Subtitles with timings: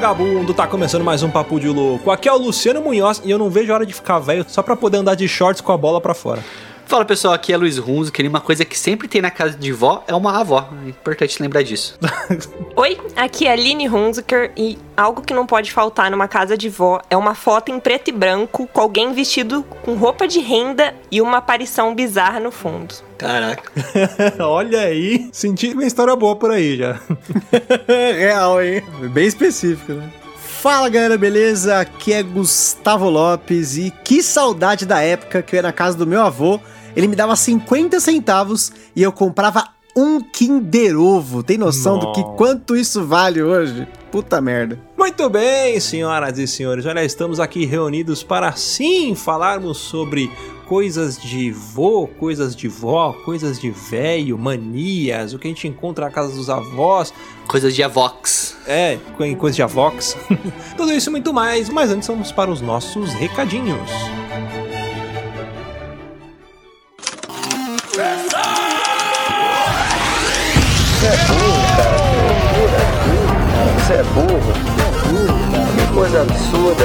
[0.00, 2.10] vagabundo, tá começando mais um Papo de Louco.
[2.10, 4.62] Aqui é o Luciano Munhoz e eu não vejo a hora de ficar velho só
[4.62, 6.42] pra poder andar de shorts com a bola pra fora.
[6.90, 9.70] Fala pessoal, aqui é Luiz Runzo, que uma coisa que sempre tem na casa de
[9.70, 10.68] vó é uma avó.
[10.84, 11.96] É importante lembrar disso.
[12.74, 16.68] Oi, aqui é a Aline Hunziker e algo que não pode faltar numa casa de
[16.68, 20.92] vó é uma foto em preto e branco com alguém vestido com roupa de renda
[21.12, 22.92] e uma aparição bizarra no fundo.
[23.16, 23.70] Caraca.
[24.42, 26.98] Olha aí, senti uma história boa por aí já.
[27.86, 28.82] Real, hein?
[29.12, 30.10] Bem específico, né?
[30.60, 31.78] Fala galera, beleza?
[31.78, 36.04] Aqui é Gustavo Lopes e que saudade da época que eu ia na casa do
[36.04, 36.58] meu avô.
[36.96, 41.42] Ele me dava 50 centavos e eu comprava um Kinder Ovo.
[41.42, 42.06] Tem noção Nossa.
[42.06, 43.86] do que quanto isso vale hoje?
[44.10, 44.78] Puta merda.
[44.98, 46.86] Muito bem, senhoras e senhores.
[46.86, 50.30] Olha, estamos aqui reunidos para sim falarmos sobre
[50.66, 56.06] coisas de vô, coisas de vó, coisas de velho, manias, o que a gente encontra
[56.06, 57.12] na casa dos avós.
[57.48, 58.56] Coisas de avox.
[58.66, 58.98] É,
[59.36, 60.16] coisas de avox.
[60.76, 63.90] Tudo isso e muito mais, mas antes vamos para os nossos recadinhos.
[67.92, 68.00] Você
[71.06, 71.98] é burro, cara.
[73.78, 74.38] Você é burro.
[74.38, 75.66] Você é burro, cara.
[75.74, 76.84] Que coisa absurda.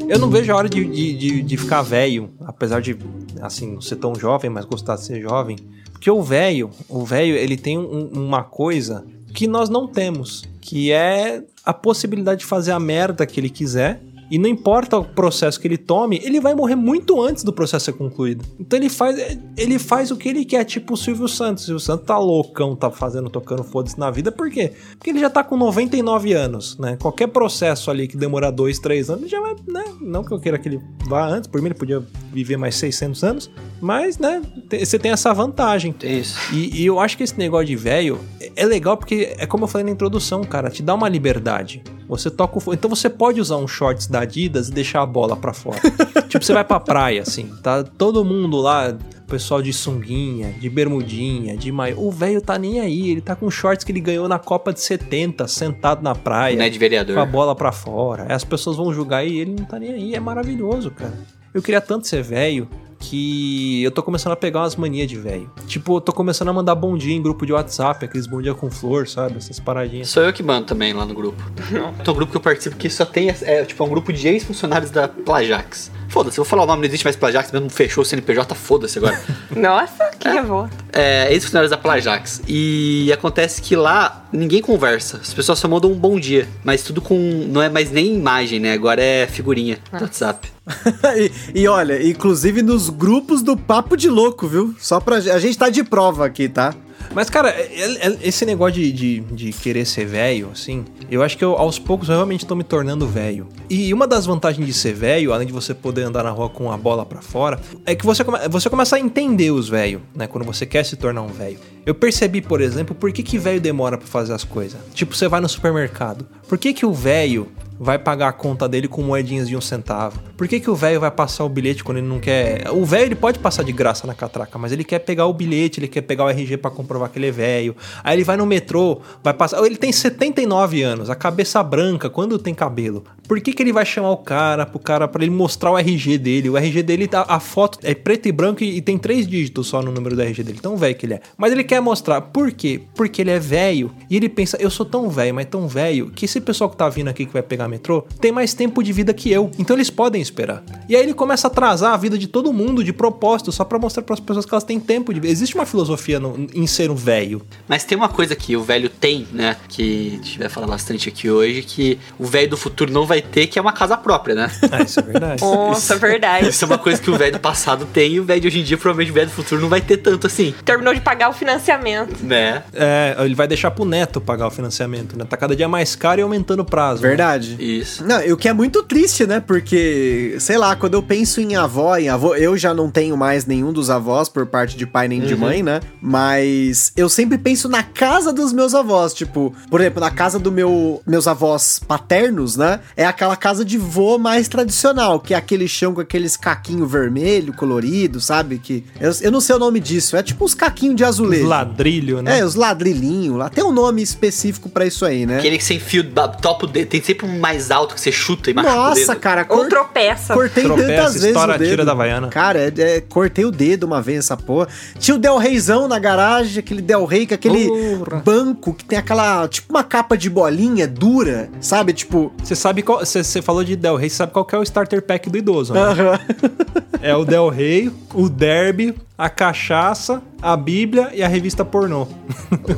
[0.08, 2.96] Eu não vejo a hora de, de, de, de ficar velho, apesar de,
[3.42, 5.58] assim, não ser tão jovem, mas gostar de ser jovem.
[5.92, 10.92] Porque o velho, o velho, ele tem um, uma coisa que nós não temos, que
[10.92, 15.60] é a possibilidade de fazer a merda que ele quiser e não importa o processo
[15.60, 18.44] que ele tome, ele vai morrer muito antes do processo ser concluído.
[18.60, 21.64] Então ele faz, ele faz o que ele quer, tipo o Silvio Santos.
[21.64, 24.74] O Silvio Santos tá loucão, tá fazendo, tocando foda-se na vida, por quê?
[24.98, 26.98] Porque ele já tá com 99 anos, né?
[27.00, 29.84] Qualquer processo ali que demorar 2, 3 anos, ele já vai, né?
[30.02, 33.24] Não que eu queira que ele vá antes, por mim ele podia viver mais 600
[33.24, 34.42] anos, mas, né?
[34.72, 35.94] Você tem essa vantagem.
[36.04, 36.38] Isso.
[36.54, 38.20] E, e eu acho que esse negócio de velho
[38.56, 41.84] é legal porque é como eu falei na introdução, cara, te dá uma liberdade.
[42.08, 42.74] Você toca o.
[42.74, 45.80] Então você pode usar um shorts da Adidas e deixar a bola pra fora.
[46.30, 48.96] tipo, você vai pra praia, assim, tá todo mundo lá,
[49.28, 52.00] pessoal de sunguinha, de bermudinha, de maio.
[52.00, 54.82] O velho tá nem aí, ele tá com shorts que ele ganhou na Copa de
[54.82, 56.56] 70, sentado na praia.
[56.56, 57.16] Não é de vereador.
[57.16, 58.34] Com a bola pra fora.
[58.34, 60.16] As pessoas vão julgar e ele não tá nem aí.
[60.16, 61.14] É maravilhoso, cara.
[61.54, 62.68] Eu queria tanto ser velho
[63.00, 65.50] que eu tô começando a pegar umas manias de velho.
[65.68, 68.54] Tipo, eu tô começando a mandar bom dia em grupo de WhatsApp, aqueles bom dia
[68.54, 69.38] com flor, sabe?
[69.38, 70.10] Essas paradinhas.
[70.10, 71.42] Sou eu que mando também lá no grupo.
[71.70, 74.28] Tem um grupo que eu participo que só tem, é, tipo, é um grupo de
[74.28, 75.92] ex-funcionários da Plajax.
[76.10, 79.20] Foda-se, vou falar o nome, não existe mais Plajax, mesmo fechou o CNPJ, foda-se agora.
[79.56, 80.76] Nossa, que é, revolta.
[80.94, 82.42] É, ex-funcionários da Plajax.
[82.48, 87.02] E acontece que lá ninguém conversa, as pessoas só mandam um bom dia, mas tudo
[87.02, 87.18] com.
[87.48, 88.74] não é mais nem imagem, né?
[88.74, 90.55] Agora é figurinha do WhatsApp.
[91.54, 94.76] e, e, olha, inclusive nos grupos do Papo de Louco, viu?
[94.80, 95.18] Só pra.
[95.18, 96.74] A gente tá de prova aqui, tá?
[97.14, 101.22] Mas, cara, é, é, é, esse negócio de, de, de querer ser velho, assim, eu
[101.22, 103.48] acho que eu, aos poucos eu realmente tô me tornando velho.
[103.70, 106.72] E uma das vantagens de ser velho, além de você poder andar na rua com
[106.72, 110.28] a bola para fora, é que você, come, você começa a entender os velhos, né?
[110.28, 111.60] Quando você quer se tornar um velho.
[111.86, 114.80] Eu percebi, por exemplo, por que que velho demora para fazer as coisas.
[114.94, 116.26] Tipo, você vai no supermercado.
[116.48, 117.48] Por que que o velho
[117.80, 120.20] vai pagar a conta dele com moedinhas de um centavo?
[120.38, 122.70] Por que, que o velho vai passar o bilhete quando ele não quer.
[122.72, 125.80] O velho ele pode passar de graça na catraca, mas ele quer pegar o bilhete,
[125.80, 127.76] ele quer pegar o RG pra comprovar que ele é velho.
[128.04, 129.64] Aí ele vai no metrô, vai passar.
[129.66, 133.04] Ele tem 79 anos, a cabeça branca, quando tem cabelo.
[133.28, 136.18] Por que, que ele vai chamar o cara pro cara para ele mostrar o RG
[136.18, 136.50] dele?
[136.50, 139.68] O RG dele, tá- a foto é preto e branco e, e tem três dígitos
[139.68, 140.60] só no número do RG dele.
[140.62, 141.22] Tão velho que ele é.
[141.38, 142.22] Mas ele quer mostrar.
[142.22, 142.82] Por quê?
[142.96, 143.92] Porque ele é velho.
[144.10, 146.88] E ele pensa, eu sou tão velho, mas tão velho, que esse pessoal que tá
[146.90, 149.50] vindo aqui que vai pegar metrô tem mais tempo de vida que eu.
[149.58, 150.64] Então eles podem esperar.
[150.88, 153.80] E aí ele começa a atrasar a vida de todo mundo de propósito, só pra
[153.80, 155.26] mostrar pras pessoas que elas têm tempo de.
[155.28, 157.42] Existe uma filosofia no- em ser um velho.
[157.68, 159.56] Mas tem uma coisa que o velho tem, né?
[159.68, 163.22] Que a gente vai falar bastante aqui hoje, que o velho do futuro não vai
[163.22, 164.52] ter, que é uma casa própria, né?
[164.72, 165.42] Ah, isso é verdade.
[165.42, 166.50] Nossa, verdade.
[166.50, 168.60] Isso é uma coisa que o velho do passado tem e o velho de hoje
[168.60, 171.30] em dia, provavelmente o velho do futuro não vai ter tanto assim, Terminou de pagar
[171.30, 172.24] o financiamento.
[172.24, 172.64] né?
[172.74, 175.26] É, ele vai deixar pro neto pagar o financiamento, né?
[175.28, 177.02] Tá cada dia mais caro e aumentando o prazo.
[177.02, 177.08] né?
[177.10, 177.56] Verdade.
[177.60, 178.04] Isso.
[178.06, 179.40] Não, o que é muito triste, né?
[179.40, 183.46] Porque, sei lá, quando eu penso em avó, em avô, eu já não tenho mais
[183.46, 185.80] nenhum dos avós por parte de pai nem de mãe, né?
[186.02, 190.52] Mas eu sempre penso na casa dos meus avós, tipo, por exemplo, na casa do
[190.52, 192.80] meu meus avós paternos, né?
[192.96, 197.54] É aquela casa de vô mais tradicional, que é aquele chão com aqueles caquinho vermelho,
[197.54, 198.58] colorido, sabe?
[198.60, 201.48] Que eu, eu não sei o nome disso, é tipo uns caquinhos de Os azulejo.
[201.48, 202.40] ladrilho, né?
[202.40, 203.50] É, os ladrilhinhos lá.
[203.50, 205.38] Tem um nome específico pra isso aí, né?
[205.40, 208.02] Aquele que você enfia o ba- topa o dedo, tem sempre um mais alto que
[208.02, 209.20] você chuta e machuca o Nossa, dedo.
[209.20, 210.34] cara, Ou cor- tropeça.
[210.34, 212.28] Cortei Tropeça, vezes estoura tira da Havaiana.
[212.28, 214.68] Cara, é- é, cortei o dedo uma vez essa porra.
[215.00, 218.22] Tinha o Del Reizão na garagem, aquele Del Rey com aquele Porra.
[218.26, 221.94] banco que tem aquela, tipo uma capa de bolinha dura, sabe?
[221.94, 222.32] Tipo...
[222.44, 223.00] Você sabe qual.
[223.06, 225.74] Você falou de Del Rey, você sabe qual que é o starter pack do idoso,
[225.74, 225.80] né?
[225.82, 226.20] aham.
[227.02, 232.08] É o Del Rey, o Derby, a cachaça, a Bíblia e a revista pornô.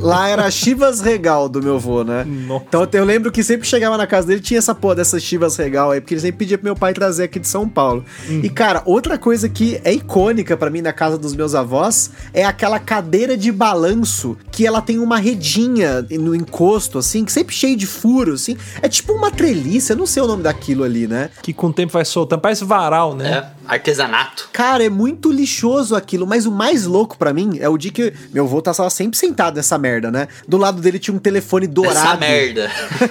[0.00, 2.24] Lá era Chivas Regal do meu avô, né?
[2.24, 2.64] Nossa.
[2.68, 5.90] Então eu lembro que sempre chegava na casa dele tinha essa porra dessas Chivas Regal
[5.90, 8.04] aí, porque ele sempre pedia pro meu pai trazer aqui de São Paulo.
[8.28, 12.44] E cara, outra coisa que é icônica pra mim na casa dos meus avós é
[12.44, 17.76] aquela cadeira de balanço que ela tem uma redinha no encosto, assim, que sempre cheio
[17.76, 18.56] de furo, assim.
[18.80, 21.30] É tipo uma treliça, eu não sei o nome daquilo ali, né?
[21.42, 22.40] Que com o tempo vai soltando.
[22.40, 23.30] Parece varal, né?
[23.30, 24.48] É, artesanato.
[24.52, 28.12] Cara, é muito lixoso aquilo, mas o mais louco pra mim é o dia que
[28.32, 30.28] meu avô tava sempre sentado nessa merda, né?
[30.46, 31.98] Do lado dele tinha um telefone dourado.
[31.98, 32.70] Essa merda.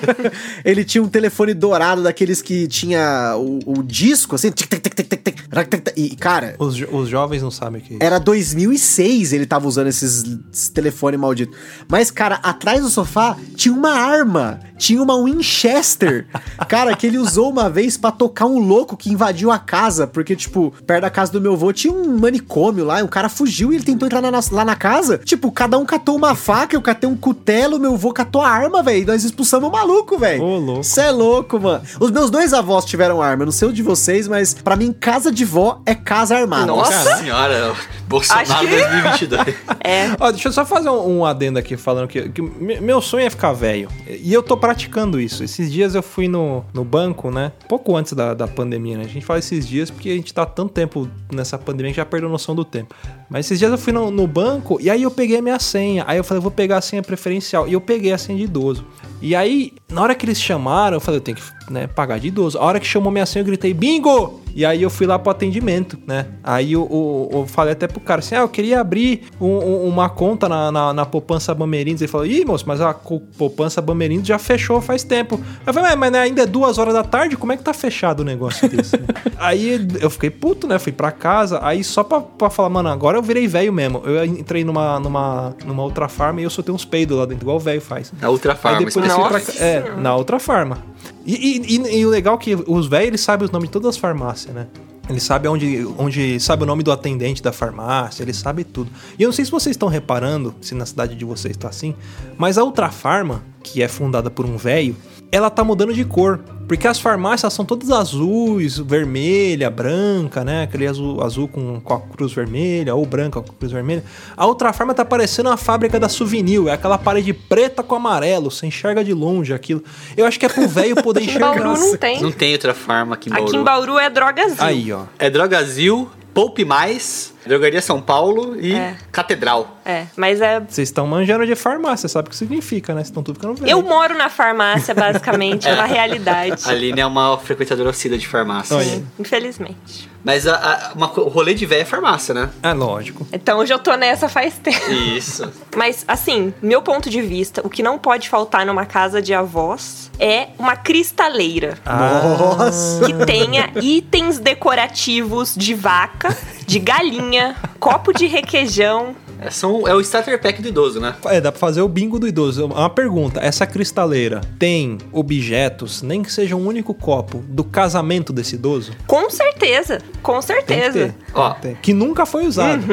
[0.63, 4.51] ele tinha um telefone dourado daqueles que tinha o, o disco, assim.
[4.51, 7.41] tic, tic, tic, tic, tic, tic, rac, tic, tic, E, cara, Os, jo- os jovens
[7.41, 8.03] não sabem o que é isso.
[8.05, 10.23] era 2006 ele tava usando esses,
[10.53, 11.55] esse telefone maldito.
[11.87, 14.59] Mas, cara, atrás do sofá tinha uma arma.
[14.77, 16.27] Tinha uma Winchester.
[16.67, 20.05] Cara, que ele usou uma vez pra tocar um louco que invadiu a casa.
[20.07, 22.99] Porque, tipo, perto da casa do meu avô tinha um manicômio lá.
[22.99, 25.17] E um cara fugiu e ele tentou entrar na nossa- lá na casa.
[25.19, 28.83] Tipo, cada um catou uma faca, eu catei um cutelo, meu avô catou a arma,
[28.83, 29.03] velho.
[29.03, 30.43] E nós expulsamos o maluco, velho.
[30.43, 30.83] Ô, louco.
[30.83, 31.83] Você é louco, mano.
[31.99, 33.43] Os meus dois avós tiveram arma.
[33.43, 36.65] Eu não sei o de vocês, mas pra mim, casa de vó é casa armada.
[36.67, 37.73] Nossa senhora,
[38.07, 39.55] Bolsonaro Acho que- 2022.
[39.83, 40.11] É.
[40.19, 43.25] Ó, deixa eu só fazer um, um adendo aqui falando que, que me- meu sonho
[43.25, 43.89] é ficar velho.
[44.07, 45.45] E eu tô praticando isso.
[45.45, 47.53] Esses dias eu fui no, no banco, né?
[47.69, 49.05] Pouco antes da, da pandemia, né?
[49.05, 52.05] A gente fala esses dias porque a gente tá tanto tempo nessa pandemia que já
[52.05, 52.93] perdeu noção do tempo.
[53.29, 56.03] Mas esses dias eu fui no, no banco e aí eu peguei a minha senha.
[56.05, 57.65] Aí eu falei, vou pegar a senha preferencial.
[57.65, 58.85] E eu peguei a senha de idoso.
[59.21, 62.27] E aí, na hora que eles chamaram, eu falei, eu tenho que né, pagar de
[62.27, 62.57] idoso.
[62.57, 64.41] A hora que chamou minha senha, eu gritei, bingo!
[64.55, 66.25] E aí eu fui lá pro atendimento, né?
[66.43, 69.87] Aí eu, eu- eu falei até pro cara assim, ah, eu queria abrir um- um-
[69.87, 72.01] uma conta na, na, na poupança Bamerindos.
[72.01, 75.39] Ele falou, ih, moço, mas a poupança Bamerindos já fechou faz tempo.
[75.65, 78.21] Eu falei, mas, mas ainda é duas horas da tarde, como é que tá fechado
[78.21, 78.97] o negócio desse?
[78.97, 79.05] né?
[79.37, 80.79] aí eu fiquei puto, né?
[80.79, 84.01] Fui pra casa, aí só pra, pra falar, mano, agora eu virei velho mesmo.
[84.05, 87.57] Eu entrei numa, numa, numa outra farma e eu soltei uns peidos lá dentro, igual
[87.57, 88.11] o velho faz.
[88.19, 88.79] Na Ultra Farma.
[88.79, 90.79] Aí depois eu fui pra, é, na outra farma.
[91.25, 93.73] E, e- e- e o legal é que os velhos, eles sabem os nomes de
[93.73, 94.67] todas as farmácias, né?
[95.09, 98.91] Ele sabe onde, onde sabe o nome do atendente da farmácia, ele sabe tudo.
[99.17, 101.95] E eu não sei se vocês estão reparando, se na cidade de vocês tá assim,
[102.37, 104.95] mas a Ultra Farma, que é fundada por um velho,
[105.31, 106.41] ela tá mudando de cor.
[106.67, 110.63] Porque as farmácias são todas azuis, vermelha, branca, né?
[110.63, 114.03] Aquele azul, azul com, com a cruz vermelha, ou branca com a cruz vermelha.
[114.35, 118.51] A outra farma tá parecendo a fábrica da Souvenir, é aquela parede preta com amarelo,
[118.51, 119.81] você enxerga de longe aquilo.
[120.17, 121.79] Eu acho que é pro velho poder Aqui em Bauru enxergar.
[121.79, 122.21] não tem.
[122.21, 123.47] Não tem Ultra Farma aqui em Bauru.
[123.47, 124.57] Aqui em Bauru é drogazil.
[124.59, 125.03] Aí, ó.
[125.17, 128.95] É Drogazil, Poupe Mais, Drogaria São Paulo e É.
[129.11, 129.77] Catedral.
[129.85, 130.59] É, mas é.
[130.59, 132.99] Vocês estão manjando de farmácia, sabe o que significa, né?
[132.99, 133.69] Vocês estão tudo ficando velho.
[133.71, 136.61] Eu moro na farmácia, basicamente, é uma realidade.
[136.65, 138.75] A Aline é uma frequentadora oficina de farmácia.
[138.75, 139.03] Olha.
[139.17, 140.09] Infelizmente.
[140.23, 142.49] Mas a, a- uma o rolê de véia é farmácia, né?
[142.61, 143.25] É lógico.
[143.31, 144.91] Então eu já tô nessa faz tempo.
[144.91, 145.49] Isso.
[145.75, 150.11] Mas, assim, meu ponto de vista, o que não pode faltar numa casa de avós
[150.19, 151.77] é uma cristaleira.
[151.85, 153.05] Nossa!
[153.05, 156.35] Que tenha itens decorativos de vaca,
[156.67, 159.15] de galinha, copo de requeijão.
[159.39, 161.15] É, são, é o starter pack do idoso, né?
[161.25, 162.65] É, dá pra fazer o bingo do idoso.
[162.65, 168.55] Uma pergunta: essa cristaleira tem objetos, nem que seja um único copo, do casamento desse
[168.55, 168.91] idoso?
[169.05, 170.91] Com certeza, com Tem que certeza.
[170.93, 171.15] ter.
[171.33, 171.51] Ó.
[171.51, 171.75] Tem.
[171.81, 172.83] Que nunca foi usado.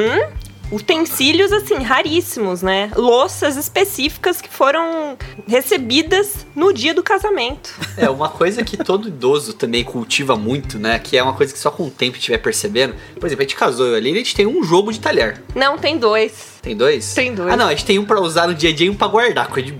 [0.74, 2.90] Utensílios, assim, raríssimos, né?
[2.96, 5.16] Louças específicas que foram
[5.46, 7.72] recebidas no dia do casamento.
[7.96, 10.98] É, uma coisa que todo idoso também cultiva muito, né?
[10.98, 12.94] Que é uma coisa que só com o tempo vai percebendo.
[13.20, 15.40] Por exemplo, a gente casou ali e a gente tem um jogo de talher.
[15.54, 16.53] Não, tem dois.
[16.64, 17.12] Tem dois?
[17.14, 17.52] Tem dois.
[17.52, 19.06] Ah, não, a gente tem um pra usar no dia a dia e um pra
[19.06, 19.46] guardar.
[19.48, 19.78] Coisa de.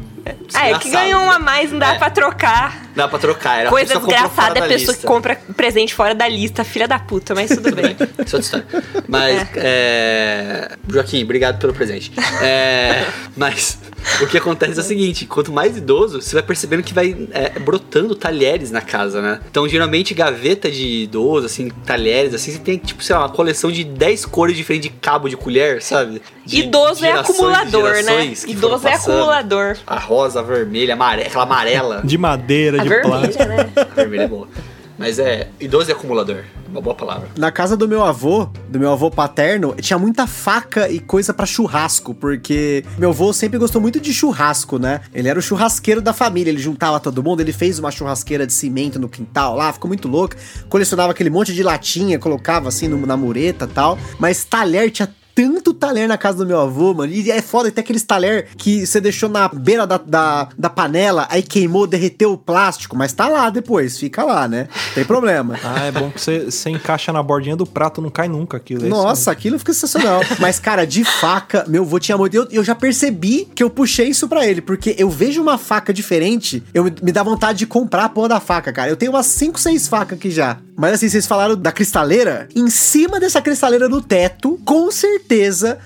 [0.55, 1.99] Ah, é que ganhou um a mais, não dá É.
[1.99, 2.87] pra trocar.
[2.95, 3.61] Dá pra trocar.
[3.61, 5.07] Era Coisa desgraçada é a pessoa que lista.
[5.07, 7.97] compra presente fora da lista, filha da puta, mas tudo bem.
[8.25, 8.67] Isso é história.
[9.09, 10.73] Mas, é...
[10.89, 12.13] Joaquim, obrigado pelo presente.
[12.43, 13.05] É,
[13.37, 13.79] Mas
[14.23, 17.59] o que acontece é o seguinte: quanto mais idoso, você vai percebendo que vai é,
[17.59, 19.41] brotando talheres na casa, né?
[19.51, 23.71] Então, geralmente, gaveta de idoso, assim, talheres, assim, você tem, tipo, sei lá, uma coleção
[23.73, 26.21] de 10 cores diferentes de cabo de colher, sabe?
[26.45, 28.33] De Idoso é acumulador, né?
[28.47, 29.77] Idoso é acumulador.
[29.87, 32.01] A rosa, a vermelha, a amare- aquela amarela.
[32.05, 33.45] De madeira, A de vermelha, plástico.
[33.45, 33.71] né?
[33.77, 34.49] A vermelha é boa.
[34.99, 36.45] Mas é, idoso é acumulador.
[36.69, 37.29] Uma boa palavra.
[37.37, 41.47] Na casa do meu avô, do meu avô paterno, tinha muita faca e coisa pra
[41.47, 45.01] churrasco, porque meu avô sempre gostou muito de churrasco, né?
[45.13, 48.53] Ele era o churrasqueiro da família, ele juntava todo mundo, ele fez uma churrasqueira de
[48.53, 50.35] cimento no quintal lá, ficou muito louco.
[50.69, 55.09] Colecionava aquele monte de latinha, colocava assim no- na mureta e tal, mas talher tinha
[55.35, 57.13] tanto talher na casa do meu avô, mano.
[57.13, 61.27] E é foda, tem aqueles talher que você deixou na beira da, da, da panela,
[61.31, 64.69] aí queimou, derreteu o plástico, mas tá lá depois, fica lá, né?
[64.95, 65.59] Tem problema.
[65.67, 68.85] Ah, é bom que você, você encaixa na bordinha do prato, não cai nunca aquilo.
[68.85, 70.21] é Nossa, aquilo fica sensacional.
[70.39, 72.37] Mas, cara, de faca, meu avô tinha muito.
[72.37, 75.93] Eu, eu já percebi que eu puxei isso pra ele, porque eu vejo uma faca
[75.93, 78.91] diferente, eu me, me dá vontade de comprar a porra da faca, cara.
[78.91, 80.59] Eu tenho umas 5, 6 facas aqui já.
[80.77, 82.49] Mas assim, vocês falaram da cristaleira?
[82.55, 85.24] Em cima dessa cristaleira no teto, com certeza,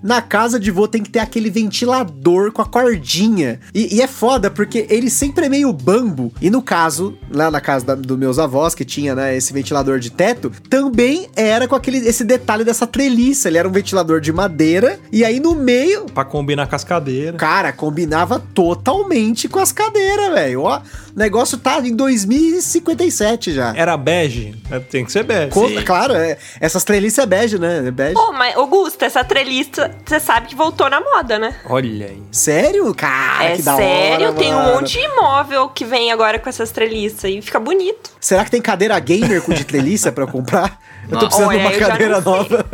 [0.02, 3.61] na casa de vô tem que ter aquele ventilador com a cordinha.
[3.75, 6.33] E, e é foda, porque ele sempre é meio bambo.
[6.40, 9.99] E no caso, lá na casa da, dos meus avós, que tinha, né, esse ventilador
[9.99, 13.49] de teto, também era com aquele esse detalhe dessa treliça.
[13.49, 17.37] Ele era um ventilador de madeira, e aí no meio, Pra combinar com as cadeiras.
[17.38, 20.62] cara, combinava totalmente com as cadeiras, velho.
[20.62, 23.73] Ó, o negócio tá em 2057 já.
[23.76, 24.54] Era bege?
[24.71, 25.50] É, Tem que ser bege.
[25.52, 25.83] Co- Sim.
[25.85, 27.85] claro, é, essas treliças é bege, né?
[27.87, 28.14] É bege.
[28.14, 31.55] Pô, mas, Augusto, essa treliça, você sabe que voltou na moda, né?
[31.67, 32.23] Olha aí.
[32.33, 32.93] Sério?
[32.95, 34.75] Cara, é que da sério, hora, tem um mano.
[34.75, 38.11] monte de imóvel que vem agora com essas treliças e fica bonito.
[38.19, 40.81] Será que tem cadeira gamer com de treliça pra eu comprar?
[41.11, 42.67] Eu tô precisando de Olha, uma eu já cadeira nova.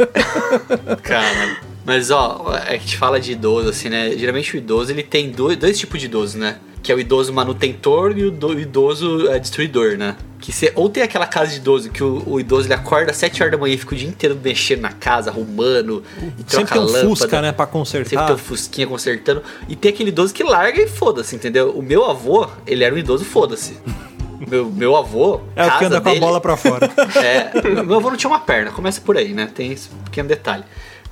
[1.02, 4.12] Cara, mas ó, é que a gente fala de idoso, assim, né?
[4.16, 6.58] Geralmente o idoso, ele tem dois, dois tipos de idoso, né?
[6.84, 10.16] Que é o idoso manutentor e o do- idoso é, destruidor, né?
[10.38, 13.16] Que você, ou tem aquela casa de idoso que o, o idoso ele acorda às
[13.16, 16.04] 7 horas da manhã e fica o dia inteiro mexendo na casa, arrumando,
[16.38, 17.08] e troca Sempre tem um lâmpada.
[17.08, 18.26] Fusca, né, pra Sempre consertar.
[18.26, 19.42] tem um Fusquinha consertando.
[19.66, 21.70] E tem aquele idoso que larga e foda-se, entendeu?
[21.70, 23.78] O meu avô, ele era um idoso foda-se.
[24.46, 25.40] Meu, meu avô.
[25.56, 26.90] É o que anda com a dele- bola pra fora.
[27.16, 29.48] é, meu avô não tinha uma perna, começa por aí, né?
[29.54, 30.64] Tem esse pequeno detalhe.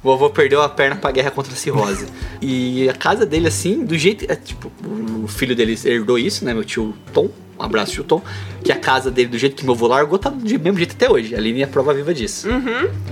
[0.02, 2.06] O avô perdeu a perna pra guerra contra a cirrose.
[2.40, 4.25] E a casa dele, assim, do jeito.
[4.30, 4.71] É, tipo,
[5.23, 6.52] o filho dele herdou isso, né?
[6.52, 7.28] Meu tio Tom.
[7.59, 8.21] Um abraço, tio Tom.
[8.62, 11.11] Que a casa dele, do jeito que meu avô largou, tá do mesmo jeito até
[11.11, 11.35] hoje.
[11.35, 12.49] A Aline é prova viva disso.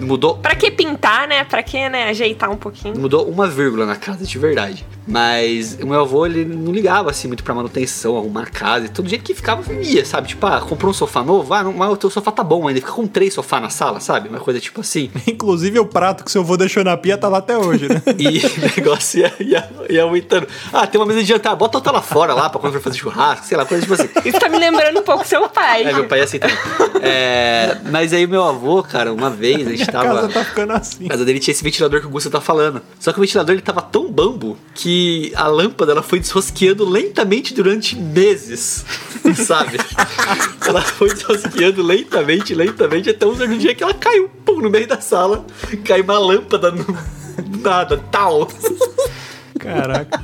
[0.00, 1.44] Mudou Pra que pintar, né?
[1.44, 2.98] Pra que, né, ajeitar um pouquinho?
[2.98, 4.86] Mudou uma vírgula na casa, de verdade.
[5.06, 8.88] Mas o meu avô, ele não ligava assim muito pra manutenção, arrumar a casa e
[8.88, 10.28] todo jeito que ficava, ia, sabe?
[10.28, 12.80] Tipo, ah, comprou um sofá novo, ah, não, mas o teu sofá tá bom ainda.
[12.80, 14.28] Fica com três sofás na sala, sabe?
[14.28, 15.10] Uma coisa tipo assim.
[15.26, 18.00] Inclusive o prato que seu avô deixou na pia tá lá até hoje, né?
[18.20, 20.46] E o negócio ia, ia, ia aumentando.
[20.72, 22.98] Ah, tem uma mesa de jantar, bota outra lá fora lá pra quando for fazer
[22.98, 24.08] churrasco, sei lá, coisa tipo assim.
[24.24, 25.84] Isso tá me lembrando um pouco seu pai.
[25.84, 26.56] É, meu pai é assim também.
[27.02, 30.14] É, mas aí meu avô, cara, uma vez a gente A tava.
[30.14, 31.06] casa tá ficando assim.
[31.06, 32.82] A casa dele tinha esse ventilador que o Gusto tá falando.
[32.98, 37.54] Só que o ventilador ele tava tão bambo que a lâmpada ela foi desrosqueando lentamente
[37.54, 38.84] durante meses.
[39.36, 39.78] Sabe?
[40.66, 44.86] ela foi desrosqueando lentamente, lentamente, até um certo dia que ela caiu, pum, no meio
[44.86, 45.44] da sala.
[45.84, 46.84] Caiu uma lâmpada no.
[47.62, 48.48] Nada, tal.
[49.58, 50.22] Caraca.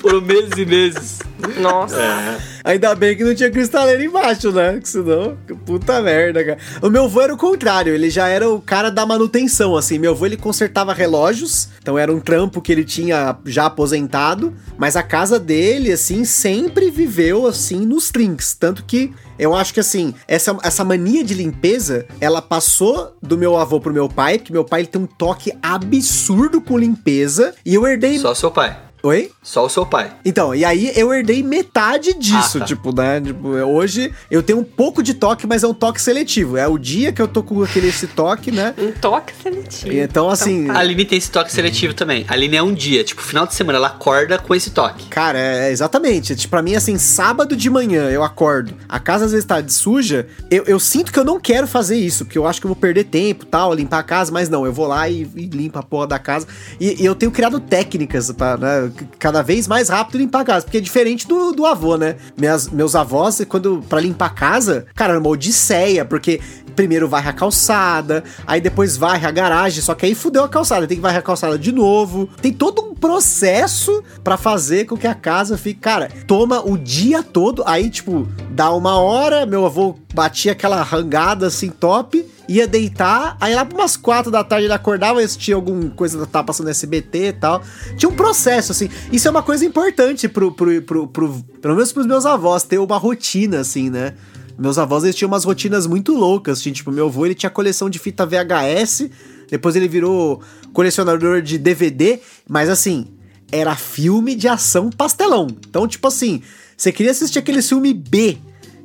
[0.00, 1.18] Foram meses e meses.
[1.58, 2.00] Nossa.
[2.00, 2.55] É.
[2.66, 4.80] Ainda bem que não tinha cristaleira embaixo, né?
[4.82, 6.58] Que senão, puta merda, cara.
[6.82, 10.00] O meu avô era o contrário, ele já era o cara da manutenção, assim.
[10.00, 14.96] Meu avô, ele consertava relógios, então era um trampo que ele tinha já aposentado, mas
[14.96, 18.54] a casa dele, assim, sempre viveu, assim, nos trinks.
[18.54, 23.56] Tanto que eu acho que, assim, essa, essa mania de limpeza, ela passou do meu
[23.56, 27.74] avô pro meu pai, porque meu pai ele tem um toque absurdo com limpeza, e
[27.74, 28.18] eu herdei...
[28.18, 28.76] Só seu pai.
[29.06, 29.30] Oi?
[29.42, 30.10] Só o seu pai.
[30.24, 32.64] Então, e aí eu herdei metade disso, Ah, tá.
[32.66, 33.20] tipo, né?
[33.20, 36.56] Tipo, hoje eu tenho um pouco de toque, mas é um toque seletivo.
[36.56, 38.74] É o dia que eu tô com aquele esse toque, né?
[38.76, 39.92] Um toque seletivo.
[39.92, 40.72] Então, assim, tá.
[40.74, 42.24] A Aline tem esse toque seletivo também.
[42.28, 45.06] A Aline é um dia, tipo, final de semana, ela acorda com esse toque.
[45.08, 46.34] Cara, é exatamente.
[46.34, 49.72] Tipo, pra mim, assim, sábado de manhã eu acordo, a casa às vezes tá de
[49.72, 52.70] suja, eu, eu sinto que eu não quero fazer isso, porque eu acho que eu
[52.70, 55.78] vou perder tempo tal, limpar a casa, mas não, eu vou lá e, e limpo
[55.78, 56.46] a porra da casa.
[56.80, 60.44] E, e eu tenho criado técnicas pra, né, c- cada vez mais rápido limpar a
[60.44, 62.16] casa, porque é diferente do, do avô, né?
[62.36, 66.40] Minhas, meus avós, quando pra limpar a casa, cara, era uma odisseia, porque
[66.74, 70.86] primeiro varre a calçada, aí depois varre a garagem, só que aí fudeu a calçada,
[70.86, 72.28] tem que varrer a calçada de novo.
[72.40, 77.22] Tem todo um processo pra fazer com que a casa fique, cara, toma o dia
[77.22, 83.36] todo, aí tipo, dá uma hora, meu avô batia aquela rangada assim top, ia deitar,
[83.40, 86.68] aí lá pra umas quatro da tarde ele acordava, assistia alguma coisa que tava passando
[86.70, 87.62] SBT e tal.
[87.96, 88.88] Tinha um processo, assim.
[89.12, 92.78] Isso é uma coisa importante pro, pro, pro, pro- pelo menos pros meus avós, ter
[92.78, 94.14] uma rotina, assim, né?
[94.58, 97.90] Meus avós, eles tinham umas rotinas muito loucas, assim, tipo, meu avô, ele tinha coleção
[97.90, 99.10] de fita VHS,
[99.50, 100.40] depois ele virou
[100.76, 103.06] colecionador de DVD, mas assim,
[103.50, 105.46] era filme de ação pastelão.
[105.66, 106.42] Então, tipo assim,
[106.76, 108.36] você queria assistir aquele filme B,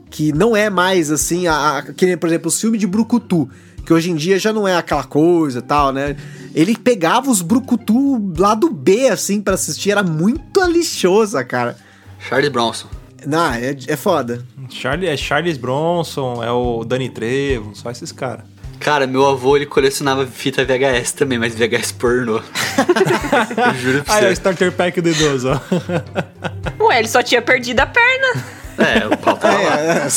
[0.09, 3.49] que não é mais assim, a, a, que nem, por exemplo, o filme de Brucutu,
[3.85, 6.15] que hoje em dia já não é aquela coisa e tal, né?
[6.55, 11.75] Ele pegava os Brucutu lá do B, assim, pra assistir, era muito lixosa, cara.
[12.19, 12.87] Charles Bronson.
[13.27, 14.45] Não, é, é foda.
[14.69, 18.45] Charlie, é Charles Bronson, é o Danny Trevo, só esses caras.
[18.81, 22.41] Cara, meu avô, ele colecionava fita VHS também, mas VHS pornô.
[23.67, 24.33] Eu juro pra Ah, é o você.
[24.33, 25.59] Starter Pack do idoso, ó.
[26.85, 28.43] Ué, ele só tinha perdido a perna.
[28.79, 29.79] É, o pau tava lá.
[29.79, 30.07] É,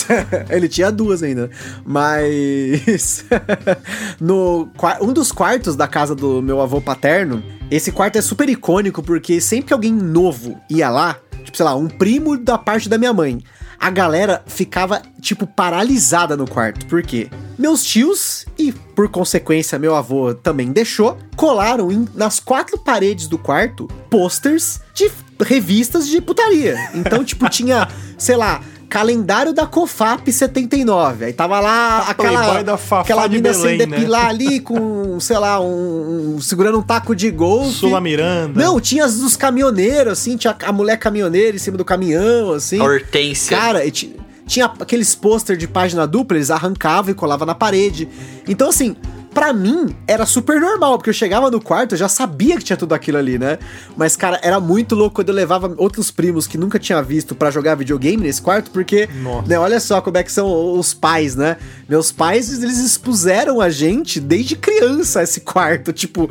[0.50, 1.50] é, ele tinha duas ainda.
[1.84, 3.26] Mas.
[4.18, 4.70] no,
[5.02, 9.42] um dos quartos da casa do meu avô paterno, esse quarto é super icônico porque
[9.42, 13.12] sempre que alguém novo ia lá, tipo, sei lá, um primo da parte da minha
[13.12, 13.42] mãe,
[13.84, 16.86] a galera ficava, tipo, paralisada no quarto.
[16.86, 17.28] Por quê?
[17.58, 23.36] Meus tios, e por consequência meu avô também deixou, colaram em- nas quatro paredes do
[23.36, 26.76] quarto posters de revistas de putaria.
[26.94, 27.86] Então, tipo, tinha,
[28.16, 28.62] sei lá,
[28.94, 31.24] calendário da COFAP 79.
[31.24, 33.86] Aí tava lá aquela, Fafá aquela de mina Belém, sem né?
[33.86, 37.72] depilar ali com, sei lá, um, um- segurando um taco de golfe.
[37.72, 38.62] Sula Miranda.
[38.62, 42.78] Não, tinha as dos caminhoneiros, assim, tinha a mulher caminhoneira em cima do caminhão, assim.
[42.80, 43.56] A Hortência.
[43.58, 44.14] Cara, e ti-
[44.46, 48.08] tinha aqueles pôster de página dupla, eles arrancavam e colavam na parede.
[48.46, 48.94] Então, assim,
[49.34, 52.76] pra mim, era super normal, porque eu chegava no quarto, eu já sabia que tinha
[52.76, 53.58] tudo aquilo ali, né?
[53.96, 57.50] Mas, cara, era muito louco quando eu levava outros primos que nunca tinha visto pra
[57.50, 59.48] jogar videogame nesse quarto, porque, Nossa.
[59.48, 61.56] né, olha só como é que são os pais, né?
[61.88, 65.92] Meus pais, eles expuseram a gente desde criança esse quarto.
[65.92, 66.30] Tipo,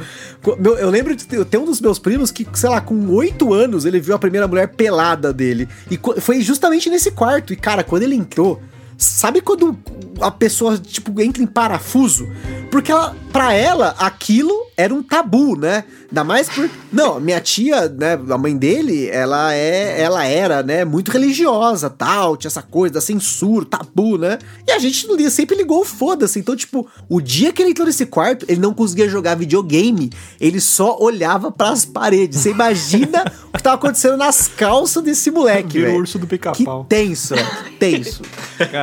[0.79, 3.99] eu lembro de ter, um dos meus primos que, sei lá, com oito anos, ele
[3.99, 5.67] viu a primeira mulher pelada dele.
[5.91, 7.51] E foi justamente nesse quarto.
[7.51, 8.61] E, cara, quando ele entrou,
[8.97, 9.77] sabe quando
[10.21, 12.27] a pessoa, tipo, entra em parafuso?
[12.71, 15.83] Porque ela, pra ela, aquilo era um tabu, né?
[16.09, 16.67] Ainda mais por.
[16.91, 20.01] Não, minha tia, né, a mãe dele, ela é.
[20.01, 24.39] Ela era, né, muito religiosa, tal, tinha essa coisa da censura, tabu, né?
[24.67, 26.39] E a gente no dia sempre ligou foda-se.
[26.39, 30.59] Então, tipo, o dia que ele entrou nesse quarto, ele não conseguia jogar videogame, ele
[30.59, 32.39] só olhava pras paredes.
[32.41, 36.01] Você imagina o que tava acontecendo nas calças desse moleque, Vira o velho.
[36.01, 36.85] urso do Que pica-pau.
[36.89, 37.43] tenso, né?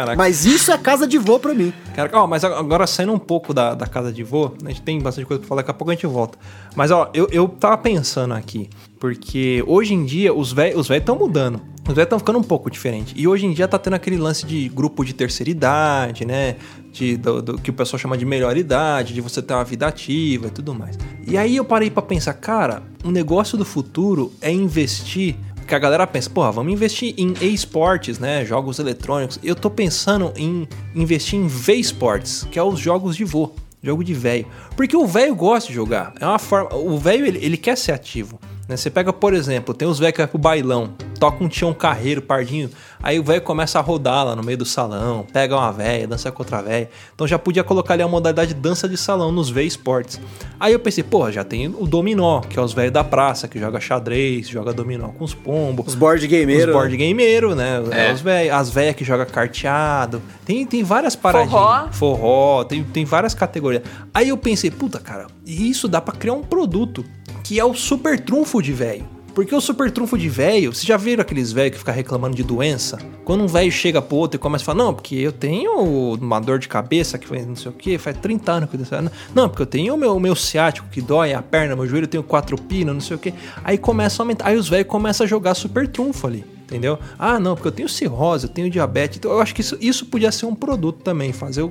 [0.00, 0.16] Caraca.
[0.16, 1.72] Mas isso é casa de vô pra mim.
[1.94, 5.00] Cara, ó, mas agora saindo um pouco da, da casa de vô, a gente tem
[5.00, 6.38] bastante coisa pra falar, daqui a pouco a gente volta.
[6.74, 11.16] Mas ó, eu, eu tava pensando aqui, porque hoje em dia os velhos os estão
[11.16, 11.60] mudando.
[11.88, 13.12] Os velhos estão ficando um pouco diferente.
[13.16, 16.54] E hoje em dia tá tendo aquele lance de grupo de terceira idade, né?
[16.92, 19.86] De, do, do- que o pessoal chama de melhor idade, de você ter uma vida
[19.88, 20.96] ativa e tudo mais.
[21.26, 25.36] E aí eu parei pra pensar, cara, um negócio do futuro é investir
[25.70, 28.44] que a galera pensa, porra, vamos investir em esportes, né?
[28.44, 29.38] Jogos eletrônicos.
[29.40, 34.12] Eu tô pensando em investir em V-Sports, que é os jogos de vô, jogo de
[34.12, 34.46] velho.
[34.76, 36.12] Porque o velho gosta de jogar.
[36.18, 36.74] É uma forma.
[36.74, 38.38] O velho, ele, ele quer ser ativo.
[38.70, 38.76] Né?
[38.76, 42.22] Você pega, por exemplo, tem os velhos que vai pro bailão, toca um tião carreiro,
[42.22, 42.70] pardinho,
[43.02, 46.30] aí o velho começa a rodar lá no meio do salão, pega uma velha, dança
[46.30, 46.88] com outra velha.
[47.12, 50.20] Então já podia colocar ali a modalidade dança de salão nos V esportes.
[50.60, 53.58] Aí eu pensei, porra, já tem o dominó, que é os velhos da praça, que
[53.58, 55.88] joga xadrez, joga dominó com os pombos.
[55.88, 56.66] Os board gameiros.
[56.66, 57.82] Os board gameiro, né?
[57.90, 58.12] É.
[58.12, 60.22] Os véio, as velhas que joga carteado.
[60.44, 61.50] Tem, tem várias paradinhas.
[61.50, 61.88] Forró.
[61.90, 63.82] Forró, tem, tem várias categorias.
[64.14, 67.04] Aí eu pensei, puta, cara, isso dá pra criar um produto
[67.50, 69.04] que é o super trunfo de velho.
[69.34, 72.44] Porque o super trunfo de velho, vocês já viram aqueles velhos que ficam reclamando de
[72.44, 72.96] doença?
[73.24, 75.72] Quando um velho chega pro outro e começa a falar, não, porque eu tenho
[76.14, 78.86] uma dor de cabeça que faz não sei o que, faz 30 anos que eu
[78.86, 79.10] tenho.
[79.34, 82.08] Não, porque eu tenho o meu, meu ciático que dói, a perna, meu joelho, eu
[82.08, 83.34] tenho quatro pinos, não sei o que.
[83.64, 84.46] Aí começa a aumentar.
[84.46, 86.44] Aí os velhos começam a jogar super trunfo ali.
[86.70, 87.00] Entendeu?
[87.18, 89.18] Ah, não, porque eu tenho cirrose, eu tenho diabetes.
[89.18, 91.70] Então eu acho que isso, isso podia ser um produto também, fazer uh,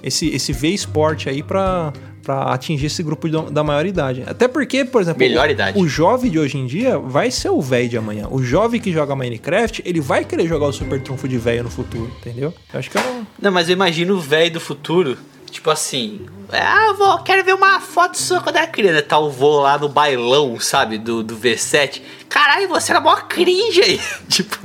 [0.00, 4.22] esse, esse V-Sport aí pra, pra atingir esse grupo de- da maioridade.
[4.26, 5.78] Até porque, por exemplo, Melhor o- idade.
[5.78, 8.28] o jovem de hoje em dia vai ser o velho de amanhã.
[8.30, 11.70] O jovem que joga Minecraft, ele vai querer jogar o super trunfo de velho no
[11.70, 12.54] futuro, entendeu?
[12.72, 13.24] Eu acho que é um...
[13.40, 15.16] Não, mas eu imagino o velho do futuro,
[15.50, 16.20] tipo assim.
[16.52, 19.02] Ah, vô, quero ver uma foto sua quando era criança.
[19.02, 20.98] Tá o vô lá no bailão, sabe?
[20.98, 22.02] Do, do V7.
[22.28, 24.00] Caralho, você era mó cringe aí.
[24.28, 24.58] tipo.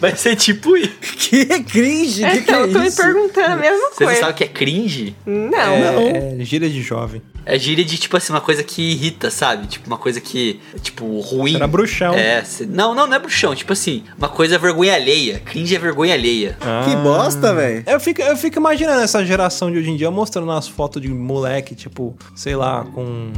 [0.00, 0.92] vai ser tipo isso.
[1.18, 2.96] Que cringe, que que então, é eu tô me isso?
[2.96, 4.20] perguntando a mesma Vocês não coisa.
[4.20, 5.16] sabem o que é cringe?
[5.26, 5.72] Não.
[5.74, 7.22] É, é gíria de jovem.
[7.44, 9.66] É gíria de, tipo assim, uma coisa que irrita, sabe?
[9.66, 11.56] Tipo, uma coisa que, tipo, ruim.
[11.56, 12.14] Era bruxão.
[12.14, 13.52] É, cê- não, não, não é bruxão.
[13.52, 15.40] Tipo assim, uma coisa vergonha alheia.
[15.40, 16.56] Cringe é vergonha alheia.
[16.88, 17.82] Que bosta, velho.
[17.84, 21.08] Eu fico, eu fico imaginando essa geração de hoje em dia mostrando umas fotos de
[21.08, 23.32] moleque, tipo, sei lá, com.